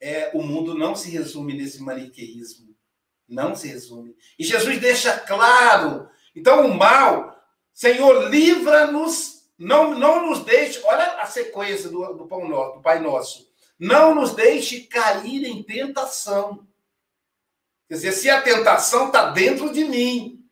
[0.00, 2.74] é, o mundo não se resume nesse maniqueísmo.
[3.28, 4.16] Não se resume.
[4.38, 6.08] E Jesus deixa claro.
[6.34, 7.36] Então, o mal,
[7.74, 10.80] Senhor, livra-nos, não, não nos deixe.
[10.84, 13.47] Olha a sequência do, do, Pão Nosso, do Pai Nosso.
[13.78, 16.66] Não nos deixe cair em tentação.
[17.88, 20.44] Quer dizer, se a tentação está dentro de mim,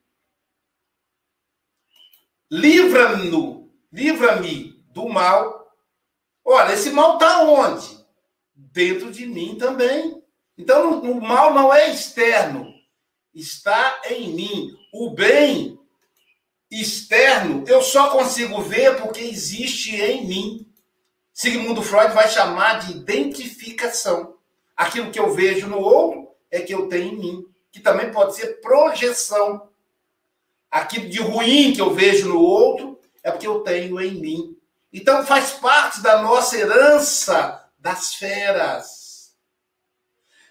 [2.51, 5.71] livra-me, livra-me do mal.
[6.45, 8.05] Olha, esse mal está onde?
[8.55, 10.23] Dentro de mim também.
[10.57, 12.73] Então, o mal não é externo,
[13.35, 14.77] está em mim.
[14.93, 15.79] O bem
[16.71, 20.66] externo eu só consigo ver porque existe em mim.
[21.37, 24.38] Sigmund Freud vai chamar de identificação.
[24.75, 28.35] Aquilo que eu vejo no outro é que eu tenho em mim, que também pode
[28.35, 29.68] ser projeção.
[30.70, 34.57] Aquilo de ruim que eu vejo no outro é porque eu tenho em mim.
[34.90, 39.35] Então faz parte da nossa herança das feras.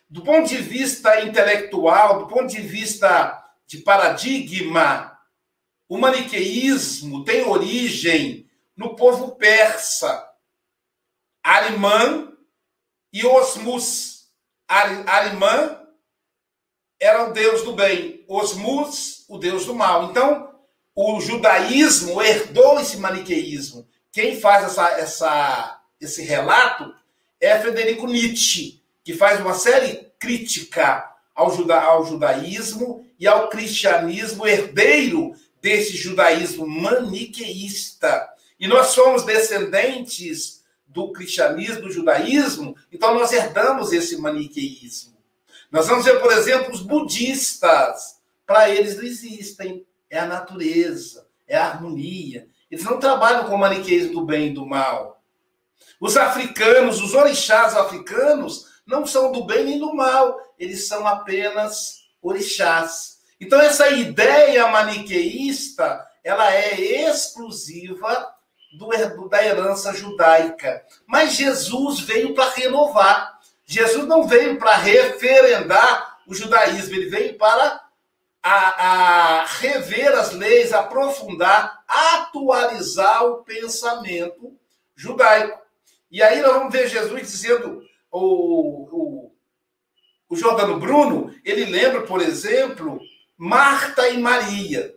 [0.08, 5.18] Do ponto de vista intelectual, do ponto de vista de paradigma,
[5.90, 10.25] o maniqueísmo tem origem no povo persa,
[11.46, 12.34] alemã
[13.14, 14.32] e osmus.
[14.68, 15.80] Alemã
[17.00, 20.10] era o deus do bem, osmus, o deus do mal.
[20.10, 20.52] Então,
[20.96, 23.88] o judaísmo herdou esse maniqueísmo.
[24.12, 26.92] Quem faz essa, essa, esse relato
[27.40, 34.48] é Frederico Nietzsche, que faz uma série crítica ao, juda, ao judaísmo e ao cristianismo
[34.48, 38.28] herdeiro desse judaísmo maniqueísta.
[38.60, 40.65] E nós somos descendentes
[40.96, 45.18] do cristianismo, do judaísmo, então nós herdamos esse maniqueísmo.
[45.70, 48.16] Nós vamos ver, por exemplo, os budistas.
[48.46, 49.86] Para eles não existem.
[50.10, 52.48] É a natureza, é a harmonia.
[52.72, 55.22] Eles não trabalham com o maniqueísmo do bem e do mal.
[56.00, 62.06] Os africanos, os orixás africanos, não são do bem nem do mal, eles são apenas
[62.22, 63.20] orixás.
[63.42, 68.35] Então essa ideia maniqueísta, ela é exclusiva
[68.78, 70.84] do, da herança judaica.
[71.06, 73.40] Mas Jesus veio para renovar.
[73.66, 77.82] Jesus não veio para referendar o judaísmo, ele veio para
[78.42, 84.56] a, a rever as leis, aprofundar, atualizar o pensamento
[84.96, 85.60] judaico.
[86.12, 89.32] E aí nós vamos ver Jesus dizendo, o, o,
[90.30, 93.00] o Jordano Bruno, ele lembra, por exemplo,
[93.38, 94.96] Marta e Maria.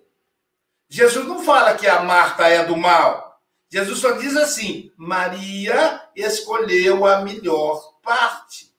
[0.89, 3.28] Jesus não fala que a Marta é do mal.
[3.69, 8.73] Jesus só diz assim: Maria escolheu a melhor parte.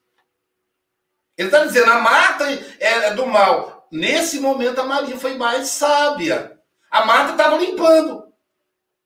[1.38, 2.46] Ele está dizendo, a Marta
[2.80, 3.88] é do mal.
[3.92, 6.60] Nesse momento, a Maria foi mais sábia.
[6.92, 8.34] A Marta estava limpando,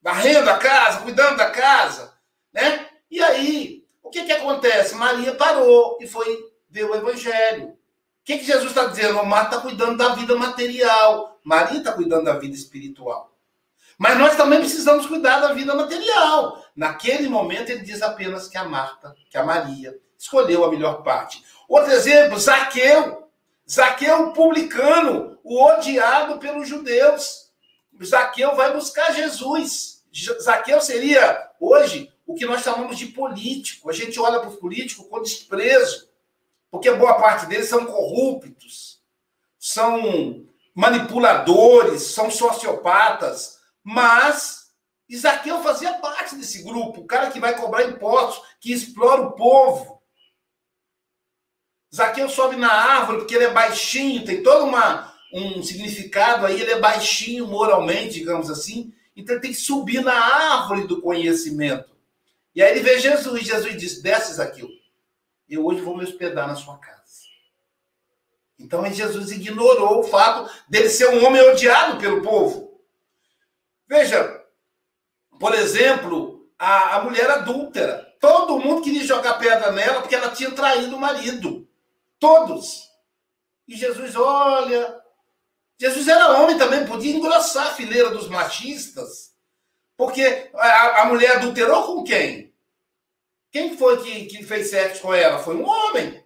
[0.01, 2.13] varrendo a casa, cuidando da casa,
[2.51, 2.87] né?
[3.11, 4.95] E aí, o que que acontece?
[4.95, 7.67] Maria parou e foi ver o evangelho.
[7.67, 7.77] O
[8.23, 9.19] que, que Jesus está dizendo?
[9.19, 11.39] A Marta está cuidando da vida material.
[11.43, 13.32] Maria está cuidando da vida espiritual.
[13.97, 16.63] Mas nós também precisamos cuidar da vida material.
[16.75, 21.43] Naquele momento, ele diz apenas que a Marta, que a Maria, escolheu a melhor parte.
[21.67, 23.29] Outro exemplo, Zaqueu.
[23.69, 27.49] Zaqueu, publicano, o odiado pelos judeus.
[28.03, 30.03] Zaqueu vai buscar Jesus.
[30.41, 33.89] Zaqueu seria, hoje, o que nós chamamos de político.
[33.89, 36.09] A gente olha para o político com desprezo,
[36.69, 38.99] porque boa parte deles são corruptos,
[39.59, 44.63] são manipuladores, são sociopatas, mas
[45.09, 50.01] Isaqueu fazia parte desse grupo, o cara que vai cobrar impostos, que explora o povo.
[51.93, 56.71] Zaqueu sobe na árvore porque ele é baixinho, tem todo uma, um significado aí, ele
[56.71, 58.91] é baixinho moralmente, digamos assim.
[59.15, 61.91] Então ele tem que subir na árvore do conhecimento.
[62.55, 64.69] E aí ele vê Jesus, e Jesus diz: Desce, Zaqueu,
[65.47, 67.03] eu hoje vou me hospedar na sua casa.
[68.57, 72.72] Então Jesus ignorou o fato dele ser um homem odiado pelo povo.
[73.87, 74.43] Veja,
[75.39, 78.15] por exemplo, a, a mulher adúltera.
[78.19, 81.67] Todo mundo queria jogar pedra nela porque ela tinha traído o marido.
[82.19, 82.89] Todos.
[83.67, 85.01] E Jesus olha.
[85.77, 89.33] Jesus era homem também, podia engrossar a fileira dos machistas.
[89.97, 92.53] Porque a, a mulher adulterou com quem?
[93.51, 95.39] Quem foi que, que fez sexo com ela?
[95.39, 96.23] Foi um homem.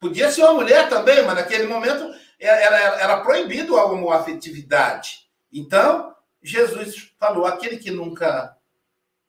[0.00, 5.28] Podia ser uma mulher também, mas naquele momento era, era, era proibido a homoafetividade.
[5.52, 6.13] Então,
[6.44, 8.54] Jesus falou: aquele que nunca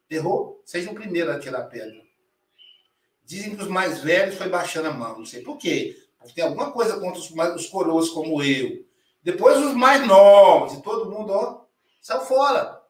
[0.09, 2.03] errou, seja o primeiro a tirar a pedra.
[3.23, 5.19] Dizem que os mais velhos foi baixando a mão.
[5.19, 5.97] Não sei por quê.
[6.19, 8.85] Porque tem alguma coisa contra os, os coroas como eu.
[9.23, 11.61] Depois os mais novos, e todo mundo, ó,
[12.01, 12.81] saiu fora.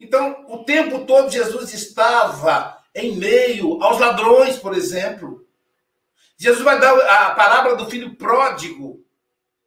[0.00, 5.46] Então, o tempo todo Jesus estava em meio aos ladrões, por exemplo.
[6.36, 9.04] Jesus vai dar a palavra do filho pródigo.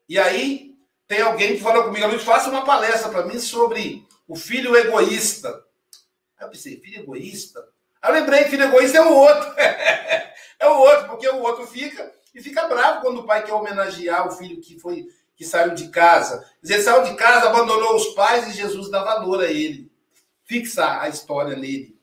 [0.09, 0.70] E aí,
[1.12, 5.49] tem alguém que falou comigo, Luiz, faça uma palestra para mim sobre o filho egoísta.
[6.39, 7.68] Aí eu pensei, filho egoísta?
[8.01, 9.53] Eu lembrei, filho egoísta é o outro.
[9.59, 14.26] é o outro, porque o outro fica e fica bravo quando o pai quer homenagear
[14.26, 15.05] o filho que foi
[15.36, 16.49] que saiu de casa.
[16.64, 19.91] Ele saiu de casa, abandonou os pais e Jesus dá valor a ele.
[20.45, 21.99] Fixa a história nele.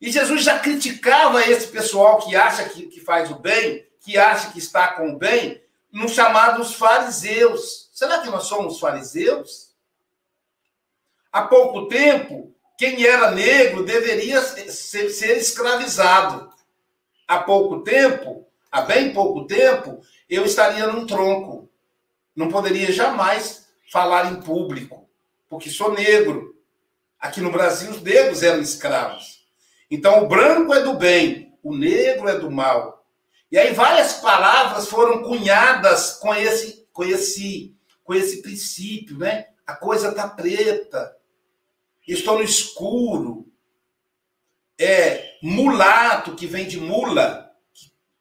[0.00, 4.52] E Jesus já criticava esse pessoal que acha que, que faz o bem, que acha
[4.52, 5.62] que está com o bem,
[5.92, 7.81] nos chamados fariseus.
[8.02, 9.76] Será que nós somos fariseus?
[11.30, 16.52] Há pouco tempo, quem era negro deveria ser, ser escravizado.
[17.28, 21.70] Há pouco tempo, há bem pouco tempo, eu estaria num tronco.
[22.34, 25.08] Não poderia jamais falar em público,
[25.48, 26.56] porque sou negro.
[27.20, 29.46] Aqui no Brasil, os negros eram escravos.
[29.88, 33.06] Então, o branco é do bem, o negro é do mal.
[33.48, 39.48] E aí, várias palavras foram cunhadas com esse, com esse, com esse princípio, né?
[39.66, 41.16] A coisa está preta,
[42.06, 43.50] estou no escuro.
[44.78, 47.54] É mulato, que vem de mula,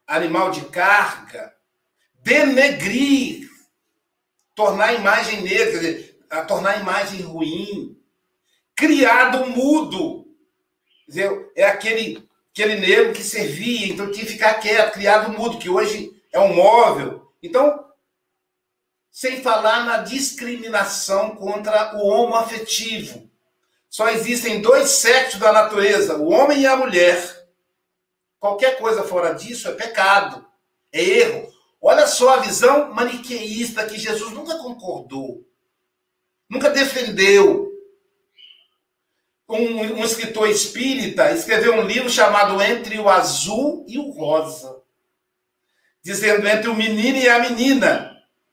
[0.06, 1.56] animal de carga,
[2.22, 3.50] denegrir,
[4.54, 7.98] tornar a imagem negra, dizer, a tornar a imagem ruim,
[8.76, 10.28] criado mudo,
[11.08, 15.70] dizer, é aquele aquele negro que servia, então tinha que ficar quieto, criado mudo, que
[15.70, 17.32] hoje é um móvel.
[17.42, 17.86] Então,
[19.12, 23.30] sem falar na discriminação contra o homoafetivo.
[23.90, 27.46] Só existem dois sexos da natureza, o homem e a mulher.
[28.40, 30.48] Qualquer coisa fora disso é pecado,
[30.94, 31.54] é erro.
[31.82, 35.46] Olha só a visão maniqueísta que Jesus nunca concordou,
[36.50, 37.70] nunca defendeu.
[39.50, 44.82] Um, um, escritor espírita escreveu um livro chamado Entre o Azul e o Rosa,
[46.02, 48.11] dizendo entre o menino e a menina.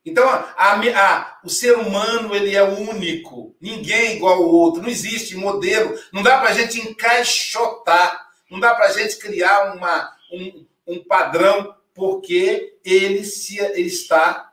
[0.09, 4.89] Então, a, a, o ser humano ele é único, ninguém é igual ao outro, não
[4.89, 10.17] existe modelo, não dá para a gente encaixotar não dá para a gente criar uma,
[10.33, 14.53] um, um padrão, porque ele, se, ele está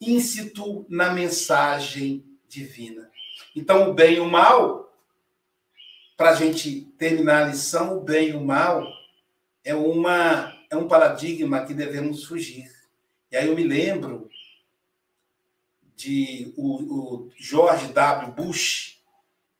[0.00, 3.10] íncito na mensagem divina.
[3.54, 4.92] Então, o bem e o mal,
[6.16, 8.86] para a gente terminar a lição, o bem e o mal
[9.64, 12.70] é, uma, é um paradigma que devemos fugir.
[13.32, 14.28] E aí eu me lembro
[15.96, 18.32] de o, o George W.
[18.34, 19.00] Bush,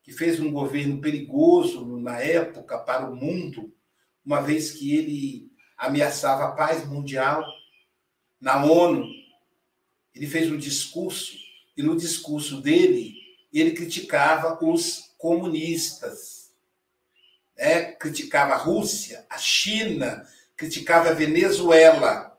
[0.02, 3.74] que fez um governo perigoso na época para o mundo,
[4.22, 7.42] uma vez que ele ameaçava a paz mundial
[8.38, 9.06] na ONU.
[10.14, 11.34] Ele fez um discurso,
[11.74, 13.14] e no discurso dele,
[13.50, 16.52] ele criticava os comunistas.
[17.56, 17.92] Né?
[17.92, 22.31] Criticava a Rússia, a China, criticava a Venezuela.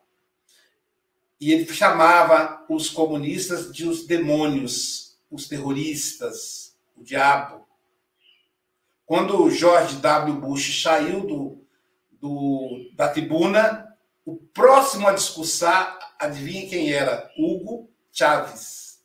[1.43, 7.67] E ele chamava os comunistas de os demônios, os terroristas o diabo.
[9.05, 10.35] Quando George W.
[10.35, 11.67] Bush saiu do,
[12.13, 17.29] do, da tribuna, o próximo a discursar, adivinha quem era?
[17.37, 19.03] Hugo Chávez,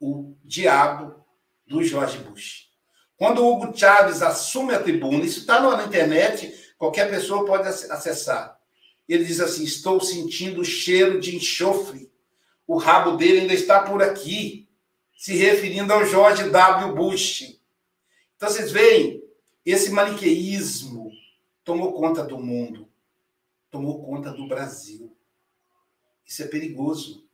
[0.00, 1.22] o diabo
[1.66, 2.70] do George Bush.
[3.18, 8.58] Quando Hugo Chávez assume a tribuna, isso está na internet, qualquer pessoa pode acessar.
[9.10, 12.08] Ele diz assim: Estou sentindo o cheiro de enxofre.
[12.64, 14.68] O rabo dele ainda está por aqui
[15.16, 16.94] se referindo ao George W.
[16.94, 17.58] Bush.
[18.36, 19.20] Então vocês veem,
[19.66, 21.10] esse maniqueísmo
[21.64, 22.88] tomou conta do mundo,
[23.68, 25.12] tomou conta do Brasil.
[26.24, 27.26] Isso é perigoso.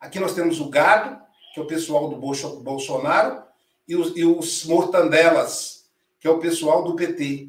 [0.00, 1.22] Aqui nós temos o gado,
[1.54, 3.44] que é o pessoal do Bolsonaro,
[3.86, 7.48] e os, e os mortandelas, que é o pessoal do PT.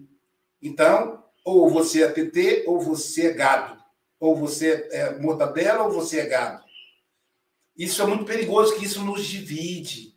[0.61, 3.81] Então, ou você é PT, ou você é gado.
[4.19, 6.63] Ou você é mortadela, ou você é gado.
[7.77, 10.15] Isso é muito perigoso, que isso nos divide.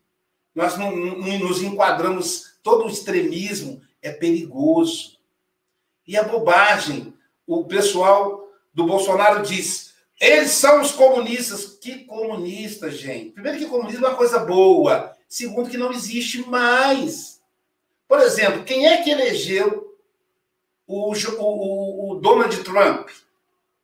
[0.55, 5.19] Nós não, não nos enquadramos, todo o extremismo é perigoso.
[6.07, 7.13] E a bobagem,
[7.47, 11.77] o pessoal do Bolsonaro diz, eles são os comunistas.
[11.79, 13.33] Que comunistas, gente?
[13.33, 15.15] Primeiro que comunismo é uma coisa boa.
[15.29, 17.41] Segundo que não existe mais.
[18.07, 19.86] Por exemplo, quem é que elegeu
[20.87, 23.09] o, o, o Donald Trump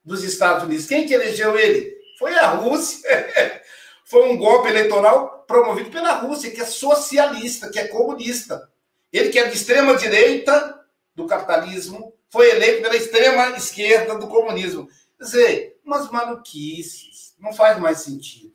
[0.04, 0.86] dos Estados Unidos?
[0.86, 1.96] Quem que elegeu ele?
[2.18, 3.62] Foi a Rússia.
[4.04, 8.70] foi um golpe eleitoral promovido pela Rússia, que é socialista, que é comunista.
[9.12, 10.80] Ele que é de extrema direita
[11.14, 14.88] do capitalismo, foi eleito pela extrema esquerda do comunismo.
[15.18, 18.54] Quer dizer, umas maluquices, não faz mais sentido.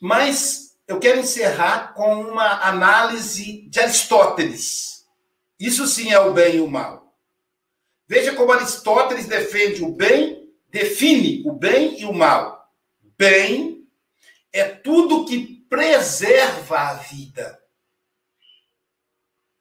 [0.00, 5.06] Mas eu quero encerrar com uma análise de Aristóteles.
[5.58, 7.01] Isso sim é o bem e o mal.
[8.12, 12.70] Veja como Aristóteles defende o bem, define o bem e o mal.
[13.16, 13.88] Bem
[14.52, 17.58] é tudo que preserva a vida.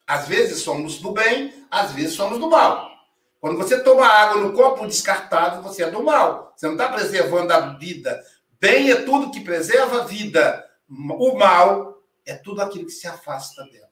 [0.05, 2.91] Às vezes somos do bem, às vezes somos do mal.
[3.39, 6.53] Quando você toma água no copo descartável, você é do mal.
[6.53, 8.21] Você não está preservando a vida.
[8.59, 10.69] Bem é tudo que preserva a vida.
[10.89, 13.87] O mal é tudo aquilo que se afasta dela.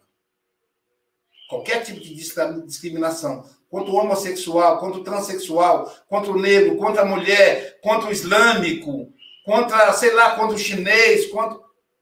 [1.47, 7.05] Qualquer tipo de discriminação contra o homossexual, contra o transexual, contra o negro, contra a
[7.05, 9.13] mulher, contra o islâmico,
[9.45, 11.29] contra, sei lá, contra o chinês,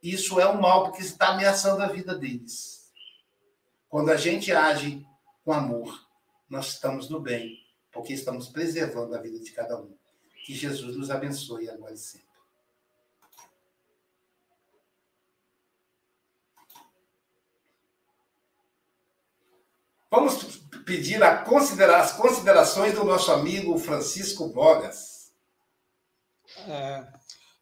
[0.02, 2.92] isso é um mal, porque está ameaçando a vida deles.
[3.90, 5.06] Quando a gente age
[5.44, 6.08] com amor,
[6.50, 7.58] nós estamos no bem,
[7.92, 9.96] porque estamos preservando a vida de cada um.
[10.46, 12.28] Que Jesus nos abençoe agora e sempre.
[20.10, 20.58] Vamos
[20.88, 25.34] pedir a considerar, as considerações do nosso amigo Francisco Bogas.
[26.66, 27.04] É,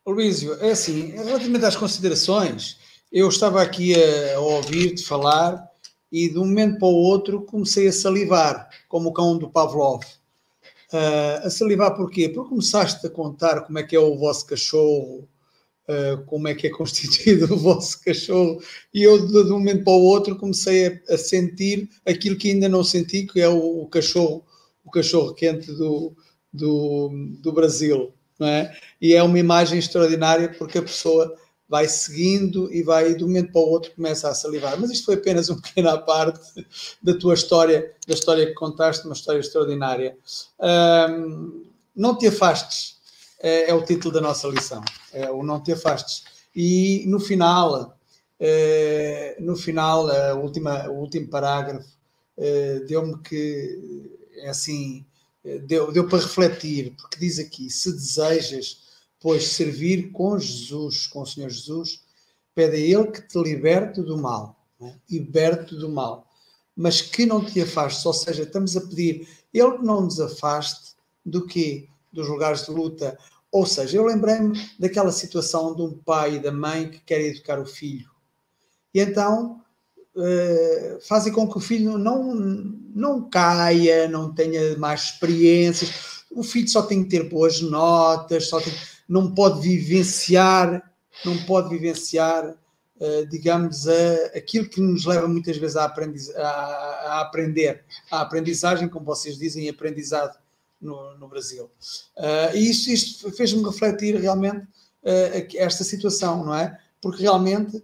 [0.05, 2.77] Luísio, é assim, relativamente às considerações,
[3.11, 5.67] eu estava aqui a, a ouvir-te falar
[6.11, 10.03] e de um momento para o outro comecei a salivar, como o cão do Pavlov.
[10.93, 12.29] Uh, a salivar porquê?
[12.29, 15.27] Porque começaste a contar como é que é o vosso cachorro,
[15.87, 18.61] uh, como é que é constituído o vosso cachorro,
[18.93, 22.69] e eu de, um momento para o outro comecei a, a, sentir aquilo que ainda
[22.69, 24.45] não senti, que é o, o cachorro,
[24.83, 26.15] o cachorro quente do,
[26.51, 27.09] do,
[27.41, 28.13] do Brasil.
[28.41, 28.75] É?
[29.01, 31.33] E é uma imagem extraordinária porque a pessoa
[31.69, 34.79] vai seguindo e vai de um momento para o outro começa a salivar.
[34.79, 36.67] Mas isto foi apenas uma pequena parte
[37.01, 40.17] da tua história, da história que contaste, uma história extraordinária.
[40.59, 41.65] Um,
[41.95, 42.94] não te afastes
[43.39, 44.83] é, é, o título da nossa lição.
[45.13, 46.23] É o não te afastes.
[46.55, 47.97] E no final,
[48.39, 51.87] é, no final, a última, o último parágrafo
[52.37, 55.05] é, deu-me que é assim,
[55.43, 58.85] é, deu, deu para refletir, porque diz aqui: se desejas
[59.25, 62.03] pois servir com Jesus, com o Senhor Jesus,
[62.53, 64.99] pede a Ele que te liberte do mal, né?
[65.09, 66.27] liberte do mal,
[66.75, 70.93] mas que não te afaste, ou seja, estamos a pedir Ele que não nos afaste
[71.25, 71.89] do que?
[72.15, 73.17] Dos lugares de luta.
[73.51, 77.59] Ou seja, eu lembrei-me daquela situação de um pai e da mãe que querem educar
[77.59, 78.09] o filho.
[78.93, 79.61] E então
[80.15, 86.23] uh, fazem com que o filho não, não caia, não tenha mais experiências.
[86.31, 88.73] O filho só tem que ter boas notas, só tem
[89.07, 90.91] não pode vivenciar,
[91.23, 93.87] não pode vivenciar, uh, digamos,
[94.35, 99.37] aquilo que nos leva muitas vezes a, aprendiz, a, a, aprender, a aprendizagem, como vocês
[99.37, 100.37] dizem, aprendizado
[100.79, 101.65] no, no Brasil.
[102.17, 104.67] Uh, e isto, isto fez-me refletir realmente
[105.53, 106.79] esta situação, não é?
[106.99, 107.83] Porque realmente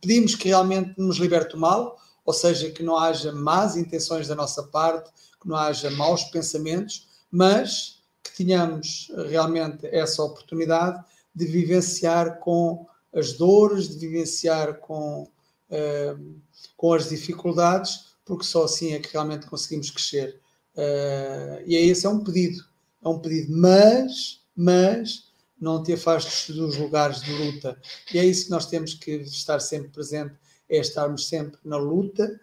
[0.00, 4.34] pedimos que realmente nos liberte o mal, ou seja, que não haja más intenções da
[4.34, 8.02] nossa parte, que não haja maus pensamentos, mas
[8.36, 11.04] tenhamos realmente essa oportunidade
[11.34, 15.28] de vivenciar com as dores, de vivenciar com,
[15.70, 16.34] uh,
[16.76, 20.40] com as dificuldades, porque só assim é que realmente conseguimos crescer.
[20.76, 22.64] Uh, e é esse é um pedido,
[23.02, 27.80] é um pedido, mas, mas não te afastes dos lugares de luta.
[28.12, 30.34] E é isso que nós temos que estar sempre presente,
[30.68, 32.40] é estarmos sempre na luta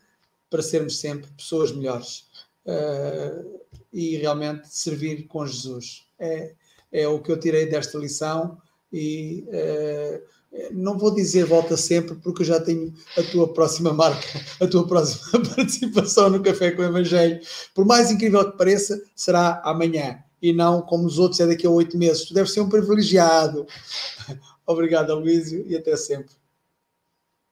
[0.50, 2.26] para sermos sempre pessoas melhores.
[2.66, 3.62] Uh,
[3.92, 6.06] e realmente servir com Jesus.
[6.18, 6.54] É,
[6.92, 8.58] é o que eu tirei desta lição
[8.92, 10.22] e é,
[10.72, 14.28] não vou dizer volta sempre, porque eu já tenho a tua próxima marca,
[14.60, 17.40] a tua próxima participação no Café com o Evangelho.
[17.74, 21.70] Por mais incrível que pareça, será amanhã e não como os outros é daqui a
[21.70, 22.26] oito meses.
[22.26, 23.66] Tu deves ser um privilegiado.
[24.66, 26.32] Obrigado, Luísio, e até sempre.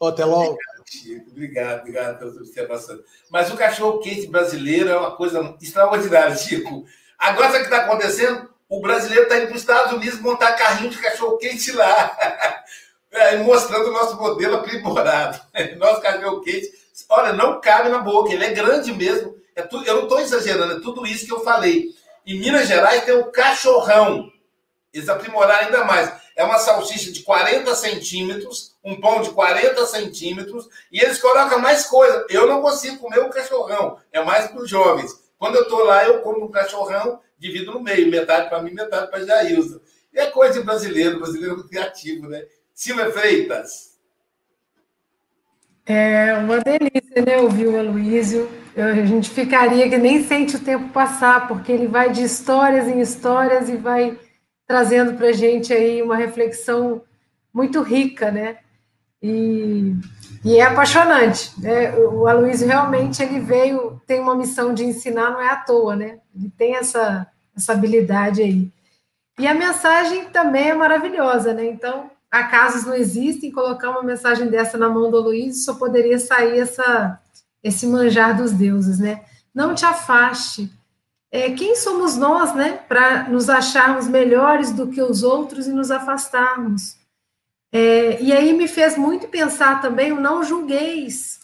[0.01, 0.57] até logo.
[0.85, 1.29] Chico.
[1.29, 2.99] Obrigado, obrigado pela observação.
[3.29, 6.85] Mas o cachorro quente brasileiro é uma coisa extraordinária, Chico.
[7.17, 8.49] Agora, sabe o que está acontecendo?
[8.67, 12.17] O brasileiro está indo para os Estados Unidos montar carrinho de cachorro quente lá.
[13.11, 15.39] É, mostrando o nosso modelo aprimorado.
[15.77, 16.71] Nosso cachorro quente,
[17.09, 19.35] olha, não cabe na boca, ele é grande mesmo.
[19.55, 21.87] É tudo, eu não estou exagerando, é tudo isso que eu falei.
[22.25, 24.31] Em Minas Gerais tem o cachorrão.
[24.93, 30.69] Eles aprimoraram ainda mais é uma salsicha de 40 centímetros, um pão de 40 centímetros,
[30.89, 32.25] e eles colocam mais coisa.
[32.29, 35.11] Eu não consigo comer o cachorrão, é mais para os jovens.
[35.37, 39.11] Quando eu estou lá, eu como um cachorrão, divido no meio, metade para mim, metade
[39.11, 39.81] para Jailza.
[40.13, 42.45] É coisa de brasileiro, brasileiro é criativo, né?
[42.79, 43.89] Silvia Freitas.
[45.85, 48.49] É uma delícia, né, ouvir o Aloysio.
[48.73, 53.01] A gente ficaria que nem sente o tempo passar, porque ele vai de histórias em
[53.01, 54.17] histórias e vai
[54.65, 57.01] trazendo para a gente aí uma reflexão
[57.53, 58.59] muito rica, né?
[59.21, 59.93] E,
[60.45, 61.51] e é apaixonante.
[61.59, 61.93] Né?
[61.97, 66.19] O Aloysio realmente ele veio, tem uma missão de ensinar, não é à toa, né?
[66.33, 68.71] Ele tem essa, essa habilidade aí.
[69.37, 71.65] E a mensagem também é maravilhosa, né?
[71.65, 76.59] Então, acasos não existem, colocar uma mensagem dessa na mão do Aloysio só poderia sair
[76.59, 77.19] essa,
[77.63, 79.23] esse manjar dos deuses, né?
[79.53, 80.71] Não te afaste.
[81.31, 85.91] É, quem somos nós, né, para nos acharmos melhores do que os outros e nos
[85.91, 86.97] afastarmos?
[87.71, 91.39] É, e aí me fez muito pensar também o não julgueis.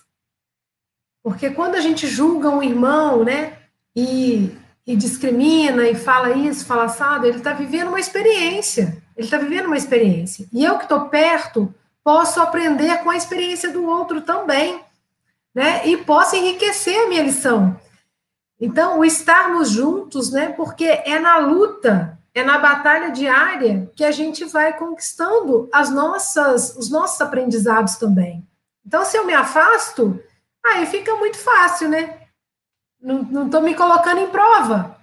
[1.22, 3.58] Porque quando a gente julga um irmão, né,
[3.96, 4.52] e,
[4.86, 9.02] e discrimina e fala isso, fala assado, ele está vivendo uma experiência.
[9.16, 10.48] Ele está vivendo uma experiência.
[10.52, 14.82] E eu que estou perto, posso aprender com a experiência do outro também.
[15.54, 15.88] Né?
[15.88, 17.80] E posso enriquecer a minha lição.
[18.60, 20.50] Então, o estarmos juntos, né?
[20.50, 26.76] Porque é na luta é na batalha diária que a gente vai conquistando as nossas,
[26.76, 28.46] os nossos aprendizados também.
[28.86, 30.22] Então, se eu me afasto,
[30.64, 32.20] aí fica muito fácil, né?
[33.02, 34.98] Não estou me colocando em prova.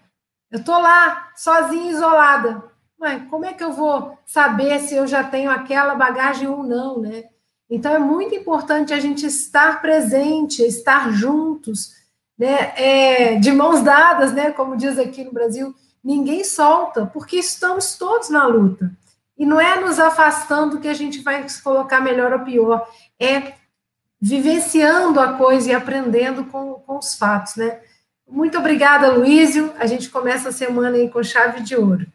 [0.50, 2.62] Eu estou lá, sozinha, isolada.
[3.28, 7.24] Como é que eu vou saber se eu já tenho aquela bagagem ou não, né?
[7.68, 11.94] Então, é muito importante a gente estar presente, estar juntos,
[12.38, 12.72] né?
[12.76, 14.50] É, de mãos dadas, né?
[14.50, 18.90] Como diz aqui no Brasil, ninguém solta, porque estamos todos na luta.
[19.38, 22.88] E não é nos afastando que a gente vai se colocar melhor ou pior,
[23.18, 23.54] é
[24.20, 27.80] vivenciando a coisa e aprendendo com, com os fatos, né?
[28.28, 29.72] Muito obrigada, Luísio.
[29.78, 32.06] A gente começa a semana aí com chave de ouro.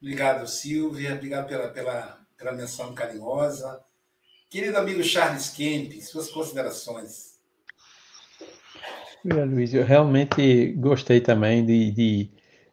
[0.00, 1.14] Obrigado, Silvia.
[1.14, 3.80] Obrigado pela, pela, pela menção carinhosa.
[4.48, 7.38] Querido amigo Charles Kemp, suas considerações.
[9.24, 12.30] Luiz, eu realmente gostei também de, de,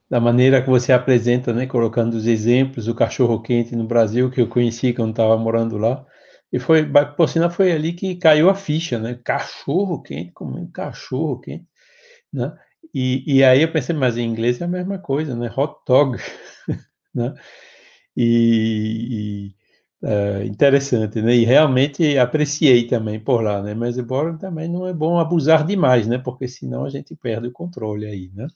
[0.09, 4.39] da maneira que você apresenta, né, colocando os exemplos do cachorro quente no Brasil que
[4.39, 6.05] eu conheci quando estava morando lá.
[6.53, 9.19] E foi, por sinal, foi ali que caiu a ficha, né?
[9.23, 11.65] Cachorro quente, como um cachorro quente,
[12.31, 12.55] né?
[12.93, 15.51] E, e aí eu pensei, mas em inglês é a mesma coisa, né?
[15.57, 16.17] Hot dog,
[17.15, 17.33] né?
[18.15, 19.55] E, e
[20.07, 21.35] é, interessante, né?
[21.35, 23.73] E realmente apreciei também por lá, né?
[23.73, 26.17] Mas embora também não é bom abusar demais, né?
[26.17, 28.47] Porque senão a gente perde o controle aí, né?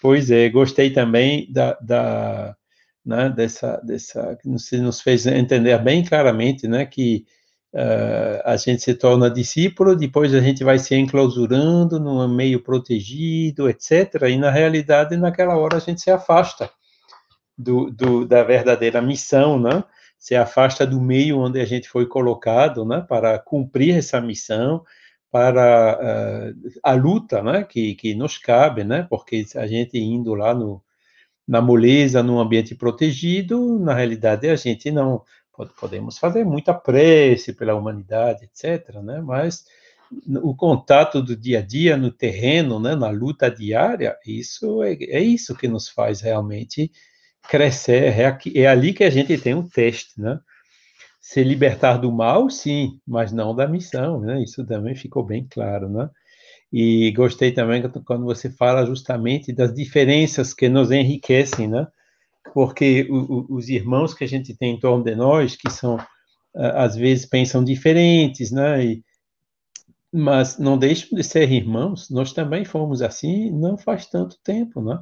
[0.00, 2.56] Pois é, gostei também da, da
[3.04, 6.86] né, dessa, dessa, nos fez entender bem claramente, né?
[6.86, 7.26] Que
[7.74, 13.68] uh, a gente se torna discípulo, depois a gente vai se enclausurando num meio protegido,
[13.68, 14.22] etc.
[14.30, 16.70] E na realidade, naquela hora a gente se afasta
[17.62, 19.84] do, do da verdadeira missão, né?
[20.20, 24.84] se afasta do meio onde a gente foi colocado, né, para cumprir essa missão,
[25.30, 30.54] para uh, a luta, né, que, que nos cabe, né, porque a gente indo lá
[30.54, 30.82] no,
[31.48, 35.24] na moleza, num ambiente protegido, na realidade a gente não
[35.78, 39.64] podemos fazer muita prece pela humanidade, etc., né, mas
[40.42, 45.20] o contato do dia a dia no terreno, né, na luta diária, isso é, é
[45.20, 46.90] isso que nos faz realmente
[47.48, 50.38] crescer, é, aqui, é ali que a gente tem um teste, né?
[51.20, 54.42] Se libertar do mal, sim, mas não da missão, né?
[54.42, 56.08] Isso também ficou bem claro, né?
[56.72, 61.86] E gostei também quando você fala justamente das diferenças que nos enriquecem, né?
[62.54, 65.98] Porque o, o, os irmãos que a gente tem em torno de nós, que são,
[66.54, 68.84] às vezes, pensam diferentes, né?
[68.84, 69.04] E,
[70.12, 75.00] mas não deixam de ser irmãos, nós também fomos assim não faz tanto tempo, né?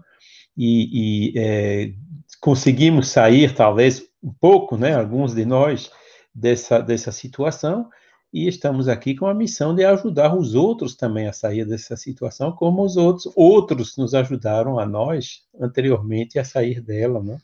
[0.56, 1.92] E, e é,
[2.40, 5.90] conseguimos sair, talvez, um pouco, né, alguns de nós,
[6.34, 7.88] dessa, dessa situação,
[8.32, 12.52] e estamos aqui com a missão de ajudar os outros também a sair dessa situação,
[12.52, 17.38] como os outros, outros nos ajudaram a nós, anteriormente, a sair dela, né?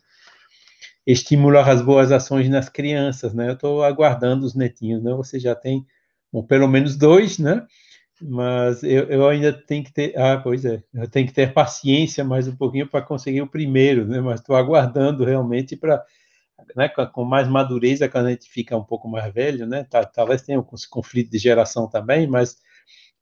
[1.07, 3.49] Estimular as boas ações nas crianças, né?
[3.49, 5.13] Eu estou aguardando os netinhos, né?
[5.15, 5.87] Você já tem
[6.31, 7.67] bom, pelo menos dois, né?
[8.23, 12.25] Mas eu, eu, ainda tenho que ter, ah, pois é, eu tenho que ter paciência
[12.25, 14.21] mais um pouquinho para conseguir o primeiro, né?
[14.21, 16.05] Mas estou aguardando realmente para,
[16.77, 19.85] né, com, mais madureza quando a gente fica um pouco mais velho, né?
[19.85, 22.57] Tá, talvez tenha um conflito de geração também, mas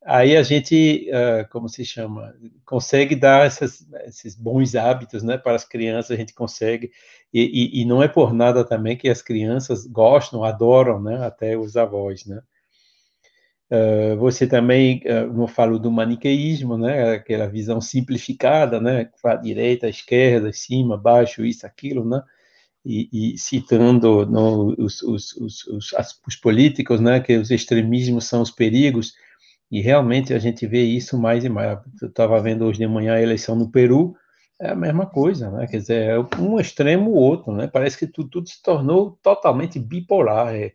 [0.05, 2.35] aí a gente, uh, como se chama,
[2.67, 5.39] consegue dar essas, esses bons hábitos, né?
[5.39, 6.91] Para as crianças a gente consegue
[7.33, 11.25] e, e, e não é por nada também que as crianças gostam, adoram, né?
[11.25, 12.43] Até os avós, né?
[13.73, 19.89] Uh, você também, uh, não falo do maniqueísmo, né, aquela visão simplificada, né, para direita,
[19.89, 22.23] esquerda, cima, baixo, isso, aquilo, né,
[22.85, 25.93] e, e citando no, os, os, os, os,
[26.29, 29.15] os políticos, né, que os extremismos são os perigos,
[29.71, 31.79] e realmente a gente vê isso mais e mais.
[32.03, 34.15] Eu estava vendo hoje de manhã a eleição no Peru,
[34.61, 35.67] é a mesma coisa, né?
[35.67, 37.67] Quer dizer, é um extremo ou outro, né?
[37.67, 40.55] Parece que tudo, tudo se tornou totalmente bipolar.
[40.55, 40.73] É,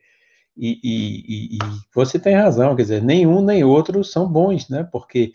[0.58, 1.60] e, e, e,
[1.94, 4.84] você tem razão, quer dizer, nenhum nem outro são bons, né?
[4.92, 5.34] Porque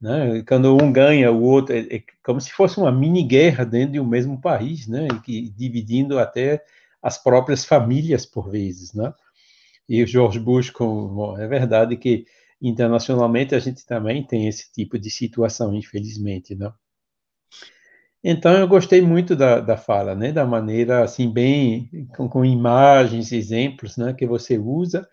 [0.00, 3.92] né, quando um ganha, o outro é, é como se fosse uma mini guerra dentro
[3.92, 5.08] de um mesmo país, né?
[5.24, 6.64] Que, dividindo até
[7.02, 9.14] as próprias famílias por vezes, né?
[9.88, 12.26] E o George Bush, com, é verdade que
[12.60, 16.72] internacionalmente a gente também tem esse tipo de situação, infelizmente, né?
[18.22, 23.30] Então eu gostei muito da, da fala, né, da maneira assim bem com, com imagens,
[23.30, 25.08] exemplos, né, que você usa,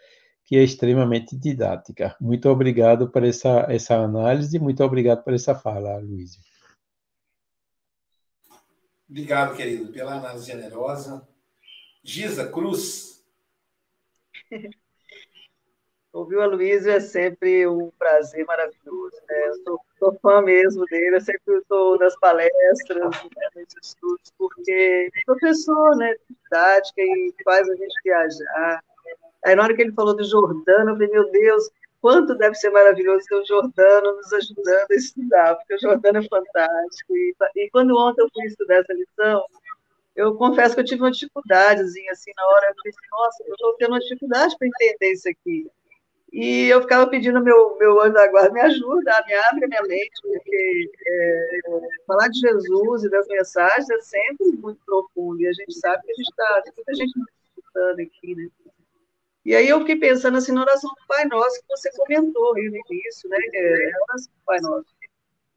[0.46, 2.16] que é extremamente didática.
[2.20, 6.40] Muito obrigado por essa essa análise, muito obrigado por essa fala, Luiz.
[9.10, 11.28] Obrigado, querido, pela análise generosa.
[12.04, 13.24] Giza Cruz.
[16.14, 19.18] Ouvir o Aloysio é sempre um prazer maravilhoso.
[19.28, 19.48] Né?
[19.48, 23.04] Eu sou, sou fã mesmo dele, eu sempre estou nas palestras,
[23.56, 28.84] nos estudos, porque é professor, né, didática e faz a gente viajar.
[29.44, 32.70] Aí na hora que ele falou do Jordano, eu falei, meu Deus, quanto deve ser
[32.70, 37.18] maravilhoso ter o Jordano nos ajudando a estudar, porque o Jordano é fantástico.
[37.18, 39.44] E, e quando ontem eu fui estudar essa lição,
[40.16, 43.74] eu confesso que eu tive uma dificuldadezinha, assim, na hora, eu assim, nossa, eu estou
[43.78, 45.68] tendo uma dificuldade para entender isso aqui.
[46.34, 49.82] E eu ficava pedindo meu, meu anjo da guarda, me ajuda, me abre a minha
[49.84, 51.60] mente, porque é,
[52.08, 56.12] falar de Jesus e das mensagens é sempre muito profundo, e a gente sabe que
[56.12, 57.14] a gente está, tem muita gente
[57.56, 58.48] escutando aqui, né?
[59.46, 62.64] E aí eu fiquei pensando assim na oração do Pai Nosso, que você comentou aí
[62.64, 63.38] no início, né?
[63.54, 64.88] É, é a oração do Pai Nosso.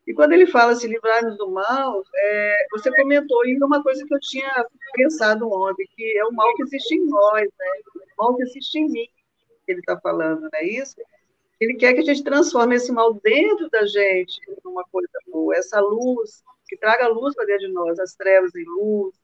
[0.07, 4.15] E quando ele fala se livrar-nos do mal, é, você comentou ainda uma coisa que
[4.15, 7.67] eu tinha pensado ontem, que é o mal que existe em nós, né?
[8.19, 9.09] O mal que existe em mim
[9.67, 10.97] que ele está falando, não é isso?
[11.61, 15.81] Ele quer que a gente transforme esse mal dentro da gente numa coisa boa, essa
[15.81, 19.15] luz, que traga luz para dentro de nós, as trevas em luz,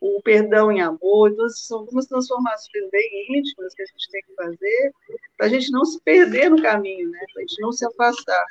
[0.00, 1.30] o perdão em amor.
[1.30, 4.92] Então, são algumas transformações bem íntimas que a gente tem que fazer
[5.36, 7.18] para a gente não se perder no caminho, né?
[7.32, 8.44] para a gente não se afastar.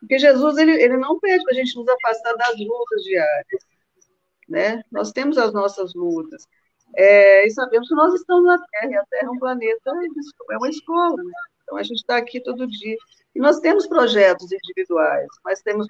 [0.00, 3.66] Porque Jesus ele, ele não pede para a gente nos afastar das lutas diárias.
[4.48, 4.82] Né?
[4.90, 6.46] Nós temos as nossas lutas.
[6.94, 9.90] É, e sabemos que nós estamos na Terra, e a Terra é um planeta,
[10.50, 11.32] é uma escola, né?
[11.62, 12.96] Então a gente está aqui todo dia.
[13.34, 15.86] E nós temos projetos individuais, mas temos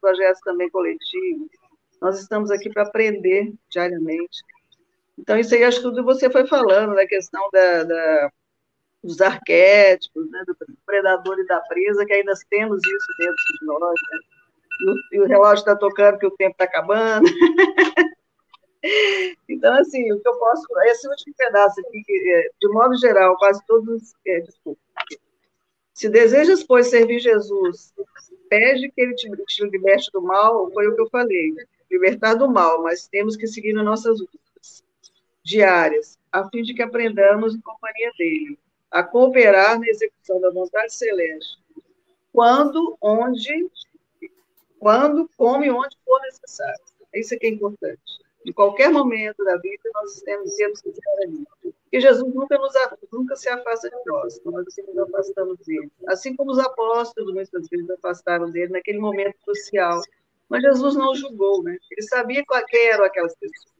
[0.00, 1.48] projetos também coletivos.
[2.00, 4.42] Nós estamos aqui para aprender diariamente.
[5.16, 8.30] Então, isso aí, acho que tudo você foi falando, da questão da, da
[9.02, 14.00] dos arquétipos, né, do predador e da presa, que ainda temos isso dentro de nós.
[14.10, 14.18] Né?
[14.80, 17.28] E, o, e o relógio está tocando que o tempo está acabando.
[19.48, 20.66] Então, assim, o que eu posso.
[20.86, 24.12] Esse último pedaço aqui, é, de modo geral, quase todos.
[24.26, 24.80] É, desculpa.
[25.94, 27.92] Se desejas, pois, servir Jesus,
[28.48, 31.54] pede que ele te, te liberte do mal, foi o que eu falei.
[31.90, 34.82] Libertar do mal, mas temos que seguir nas nossas lutas
[35.44, 38.58] diárias, a fim de que aprendamos em companhia dele,
[38.90, 41.58] a cooperar na execução da vontade celeste,
[42.32, 43.68] quando, onde,
[44.78, 46.80] quando, como e onde for necessário.
[47.12, 48.21] Isso é que é importante.
[48.44, 52.72] De qualquer momento da vida, nós temos, temos que Jesus nunca, nos,
[53.12, 55.90] nunca se afasta de nós, nós assim nos afastamos dele.
[56.08, 60.00] Assim como os apóstolos muitas vezes afastaram dele naquele momento crucial.
[60.48, 61.76] Mas Jesus não julgou, né?
[61.90, 63.72] Ele sabia quem eram aquelas pessoas.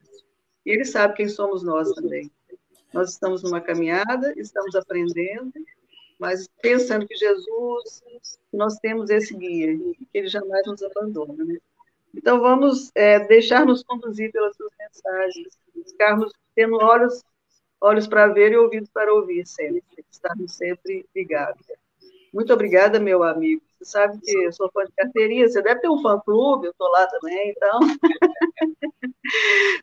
[0.64, 2.30] E ele sabe quem somos nós também.
[2.92, 5.52] Nós estamos numa caminhada, estamos aprendendo,
[6.18, 8.02] mas pensando que Jesus,
[8.52, 11.58] nós temos esse guia, que ele jamais nos abandona, né?
[12.14, 15.58] Então, vamos é, deixar-nos conduzir pelas suas mensagens,
[15.90, 17.22] ficarmos tendo olhos,
[17.80, 21.66] olhos para ver e ouvidos para ouvir sempre, estarmos sempre ligados.
[22.32, 23.62] Muito obrigada, meu amigo.
[23.78, 26.88] Você sabe que eu sou fã de carteirinha, você deve ter um fã-clube, eu estou
[26.88, 27.80] lá também, então.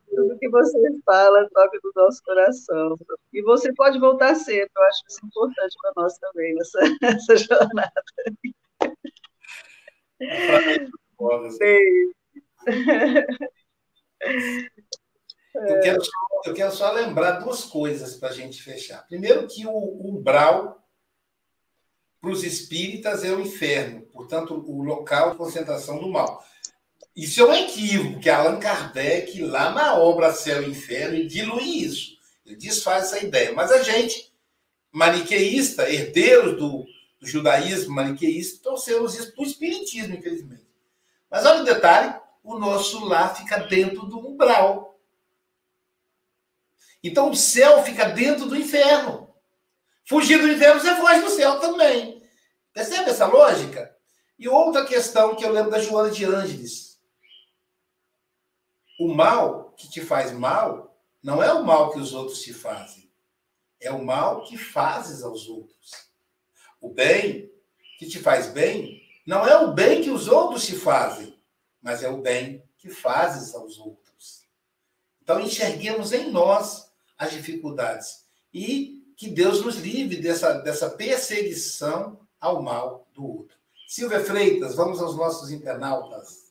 [0.09, 2.97] Tudo que você fala toca no nosso coração.
[3.31, 8.03] E você pode voltar sempre, eu acho isso importante para nós também, nessa, nessa jornada.
[11.59, 12.18] Beijo.
[15.55, 16.01] Eu quero,
[16.45, 19.05] eu quero só lembrar duas coisas para a gente fechar.
[19.07, 20.79] Primeiro, que o umbral
[22.21, 26.43] para os espíritas é o inferno, portanto, o local de concentração do mal.
[27.15, 32.17] Isso é um equívoco, que Allan Kardec, lá na obra Céu e Inferno, dilui isso.
[32.45, 33.51] Ele desfaz essa ideia.
[33.53, 34.31] Mas a gente,
[34.91, 36.85] maniqueísta, herdeiros do,
[37.19, 40.67] do judaísmo maniqueísta, trouxemos isso para o espiritismo, infelizmente.
[41.29, 44.99] Mas olha o detalhe, o nosso lar fica dentro do umbral.
[47.03, 49.33] Então o céu fica dentro do inferno.
[50.07, 52.21] Fugir do inferno, você foge do céu também.
[52.73, 53.95] Percebe essa lógica?
[54.37, 56.99] E outra questão que eu lembro da Joana de Ângeles.
[58.99, 63.09] O mal que te faz mal não é o mal que os outros te fazem.
[63.79, 65.91] É o mal que fazes aos outros.
[66.81, 67.49] O bem
[67.97, 71.38] que te faz bem não é o bem que os outros te fazem,
[71.81, 74.45] mas é o bem que fazes aos outros.
[75.21, 82.61] Então enxerguemos em nós as dificuldades e que Deus nos livre dessa, dessa perseguição ao
[82.61, 83.57] mal do outro.
[83.87, 86.49] Silvia Freitas, vamos aos nossos internautas.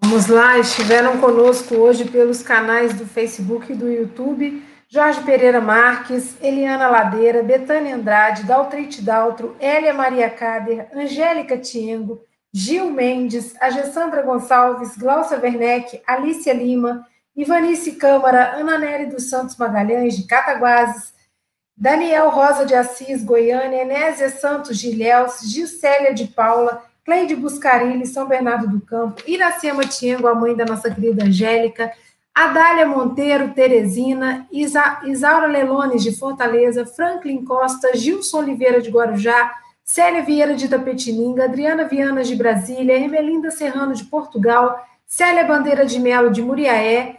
[0.00, 6.34] Vamos lá, estiveram conosco hoje pelos canais do Facebook e do YouTube Jorge Pereira Marques,
[6.40, 12.22] Eliana Ladeira, Betânia Andrade, Daltrite Daltro, Hélia Maria Cader, Angélica Tiengo,
[12.52, 20.16] Gil Mendes, Agessandra Gonçalves, Glaucia Werneck, Alicia Lima, Ivanice Câmara, Ana Nery dos Santos Magalhães,
[20.16, 21.12] de Cataguases,
[21.76, 28.26] Daniel Rosa de Assis, Goiânia, Enésia Santos de Ilhéus, Gisélia de Paula, Cleide Buscarilli, São
[28.26, 31.92] Bernardo do Campo, Iracema Tiengo, a mãe da nossa querida Angélica,
[32.34, 39.54] Adália Monteiro, Teresina, Isa, Isaura Lelones, de Fortaleza, Franklin Costa, Gilson Oliveira, de Guarujá,
[39.88, 45.98] Célia Vieira, de Itapetininga, Adriana Viana, de Brasília, Ermelinda Serrano, de Portugal, Célia Bandeira de
[45.98, 47.16] Melo, de Muriaé,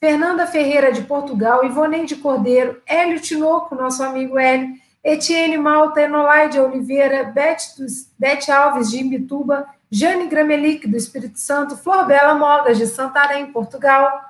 [0.00, 7.22] Fernanda Ferreira, de Portugal, Ivoneide Cordeiro, Hélio Tinoco, nosso amigo Hélio, Etienne Malta, Enolaide Oliveira,
[7.22, 14.20] Beth, Alves, de Imbituba, Jane Gramelic, do Espírito Santo, Flor Bela Mogas, de Santarém, Portugal,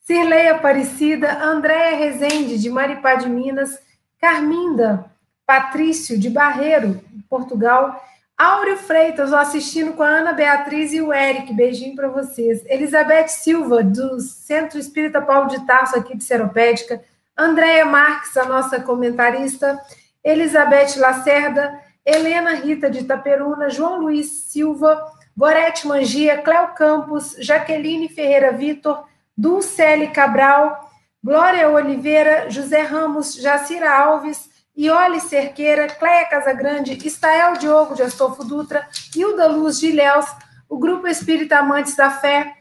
[0.00, 3.78] Cirlei Aparecida, Andréia Rezende, de Maripá de Minas,
[4.18, 5.10] Carminda
[5.46, 7.04] Patrício, de Barreiro,
[7.34, 8.00] Portugal,
[8.38, 12.64] Áureo Freitas, assistindo com a Ana Beatriz e o Eric, beijinho para vocês.
[12.66, 17.02] Elizabeth Silva, do Centro Espírita Paulo de Tarso, aqui de Seropédica,
[17.36, 19.80] Andréia Marques, a nossa comentarista,
[20.22, 25.04] Elizabeth Lacerda, Helena Rita de Itaperuna, João Luiz Silva,
[25.36, 29.04] Gorete Mangia, Cléo Campos, Jaqueline Ferreira Vitor,
[29.36, 30.88] Dulcele Cabral,
[31.22, 38.88] Glória Oliveira, José Ramos, Jacira Alves, Iole Cerqueira, Cleia Casagrande, Estael Diogo de Astolfo Dutra,
[39.14, 40.26] Hilda Luz de Ilhéus,
[40.68, 42.56] o Grupo Espírita Amantes da Fé,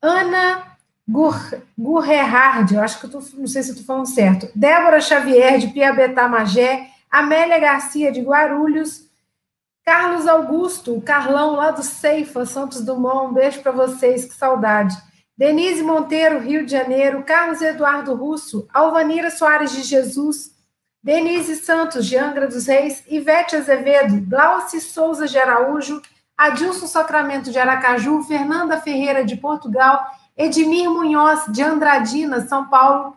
[0.00, 0.76] Ana
[1.78, 5.68] Gurrehard, eu acho que eu tô, não sei se estou falando certo, Débora Xavier, de
[5.68, 9.04] Piabetá Magé, Amélia Garcia, de Guarulhos,
[9.84, 14.96] Carlos Augusto, o Carlão, lá do Ceifa, Santos Dumont, um beijo para vocês, que saudade.
[15.36, 20.53] Denise Monteiro, Rio de Janeiro, Carlos Eduardo Russo, Alvanira Soares de Jesus,
[21.04, 26.00] Denise Santos, de Angra dos Reis, Ivete Azevedo, Glauci Souza de Araújo,
[26.34, 30.02] Adilson Sacramento de Aracaju, Fernanda Ferreira de Portugal,
[30.34, 33.14] Edmir Munhoz de Andradina, São Paulo,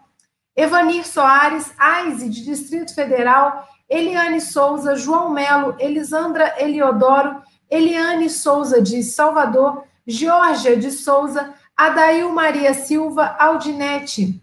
[0.53, 9.01] Evanir Soares, Aize de Distrito Federal, Eliane Souza, João Melo, Elisandra Eliodoro, Eliane Souza de
[9.01, 14.41] Salvador, Georgia de Souza, Adail Maria Silva, Aldinete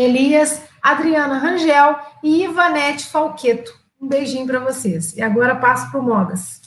[0.00, 3.78] Elias, Adriana Rangel e Ivanete Falqueto.
[4.00, 5.16] Um beijinho para vocês.
[5.16, 6.60] E agora passo para o Mogas.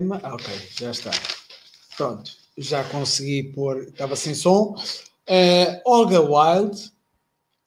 [0.00, 1.10] Ok, já está.
[1.96, 4.74] Pronto, já consegui pôr, estava sem som.
[5.28, 6.92] Uh, Olga Wild,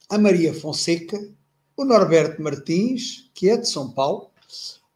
[0.10, 1.18] a Maria Fonseca,
[1.76, 4.31] o Norberto Martins, que é de São Paulo,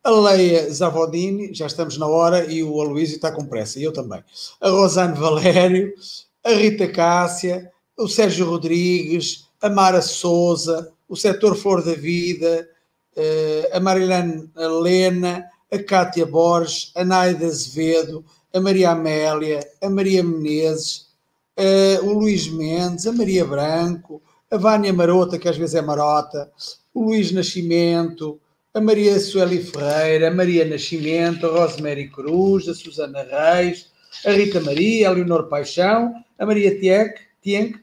[0.06, 3.92] a Leia Zavodini, já estamos na hora, e o Aloísio está com pressa, e eu
[3.92, 4.24] também.
[4.62, 5.96] A Rosane Valério,
[6.44, 12.70] a Rita Cássia, o Sérgio Rodrigues, a Mara Souza, o Setor Flor da Vida,
[13.16, 20.24] eh, a Marilene Helena, a Cátia Borges, a Naida Azevedo, a Maria Amélia, a Maria
[20.24, 21.08] Menezes,
[21.58, 26.52] eh, o Luís Mendes, a Maria Branco, a Vânia Marota, que às vezes é marota,
[26.94, 28.40] o Luís Nascimento,
[28.76, 33.90] a Maria Sueli Ferreira, a Maria Nascimento, a Rosemary Cruz, a Susana Reis,
[34.26, 37.80] a Rita Maria, a Leonor Paixão, a Maria Tienque,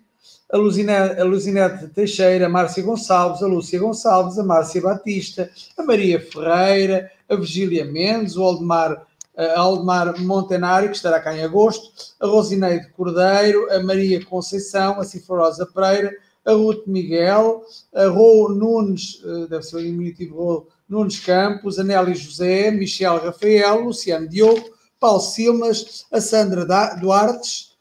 [0.52, 5.82] a, Luzina, a Luzinete Teixeira, a Márcia Gonçalves, a Lúcia Gonçalves, a Márcia Batista, a
[5.82, 11.90] Maria Ferreira, a Virgília Mendes, o Aldemar, a Aldemar Montenário, que estará cá em agosto,
[12.20, 16.12] a Rosineide Cordeiro, a Maria Conceição, a Cifrosa Pereira,
[16.44, 17.62] a Ruth Miguel,
[17.94, 23.84] a Rô Nunes, eh, deve ser o diminutivo Rô Nunes Campos, Anélia José, Michel Rafael,
[23.84, 24.62] Luciano Diogo,
[24.98, 26.64] Paulo Silmas, a Sandra
[27.00, 27.72] Duartes,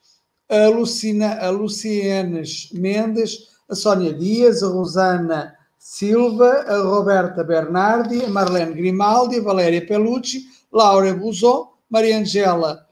[0.50, 8.30] a, Lucina, a Lucienes Mendes, a Sónia Dias, a Rosana Silva, a Roberta Bernardi, a
[8.30, 12.86] Marlene Grimaldi, a Valéria Pelucci, Laura Buzon, Mariangela,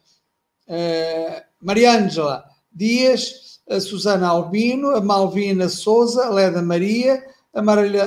[0.68, 7.62] uh, Mariangela Dias, a Susana Albino, a Malvina Souza, a Leda Maria, a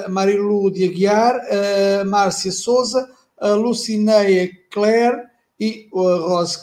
[0.09, 1.41] Marilu de Aguiar,
[2.01, 3.09] a Márcia Souza,
[3.39, 5.23] a Lucineia Claire
[5.59, 6.59] e a Rose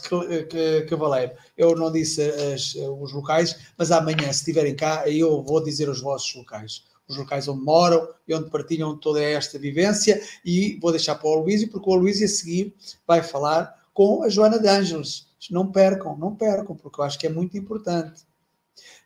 [0.89, 1.32] Cavaleiro.
[1.58, 6.02] Eu não disse as, os locais, mas amanhã, se estiverem cá, eu vou dizer os
[6.02, 6.84] vossos locais.
[7.08, 11.36] Os locais onde moram e onde partilham toda esta vivência e vou deixar para o
[11.36, 12.76] Luísio, porque o Luísio a seguir
[13.08, 15.28] vai falar com a Joana de Ângeles.
[15.50, 18.29] Não percam, não percam, porque eu acho que é muito importante.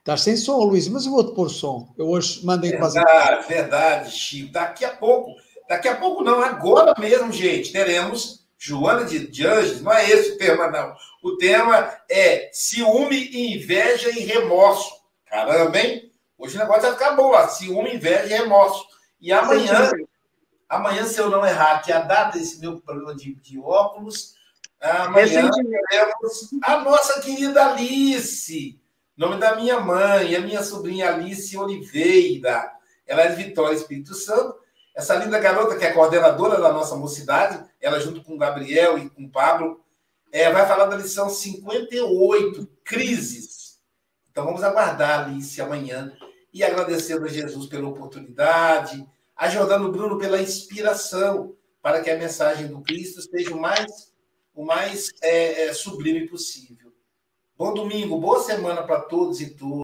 [0.04, 1.94] Estás sem som, Luís, mas eu vou-te pôr som.
[1.98, 3.48] Eu hoje mandei verdade, quase.
[3.48, 4.52] Verdade, Chico.
[4.52, 5.32] Daqui a pouco,
[5.70, 9.80] daqui a pouco não, agora mesmo, gente, teremos Joana de, de Anjos.
[9.80, 10.94] Não é esse o tema, não.
[11.24, 14.92] O tema é ciúme, inveja e remorso.
[15.26, 16.12] Caramba, hein?
[16.38, 17.48] Hoje o negócio vai ficar bom lá.
[17.48, 18.86] Ciúme, inveja e remorso.
[19.22, 19.90] E amanhã,
[20.68, 24.34] amanhã, se eu não errar, que é a data desse meu problema de, de óculos,
[24.82, 28.83] amanhã teremos a nossa querida Alice
[29.16, 32.72] Nome da minha mãe, a minha sobrinha Alice Oliveira.
[33.06, 34.56] Ela é de Vitória, Espírito Santo.
[34.96, 39.08] Essa linda garota, que é coordenadora da nossa mocidade, ela junto com o Gabriel e
[39.12, 39.84] com o Pablo,
[40.32, 43.80] é, vai falar da lição 58, Crises.
[44.32, 46.12] Então vamos aguardar, Alice, amanhã.
[46.52, 52.66] E agradecendo a Jesus pela oportunidade, ajudando o Bruno pela inspiração, para que a mensagem
[52.66, 54.12] do Cristo seja o mais,
[54.56, 56.83] o mais é, é, sublime possível.
[57.64, 59.72] Bom domingo, boa semana para todos e todas.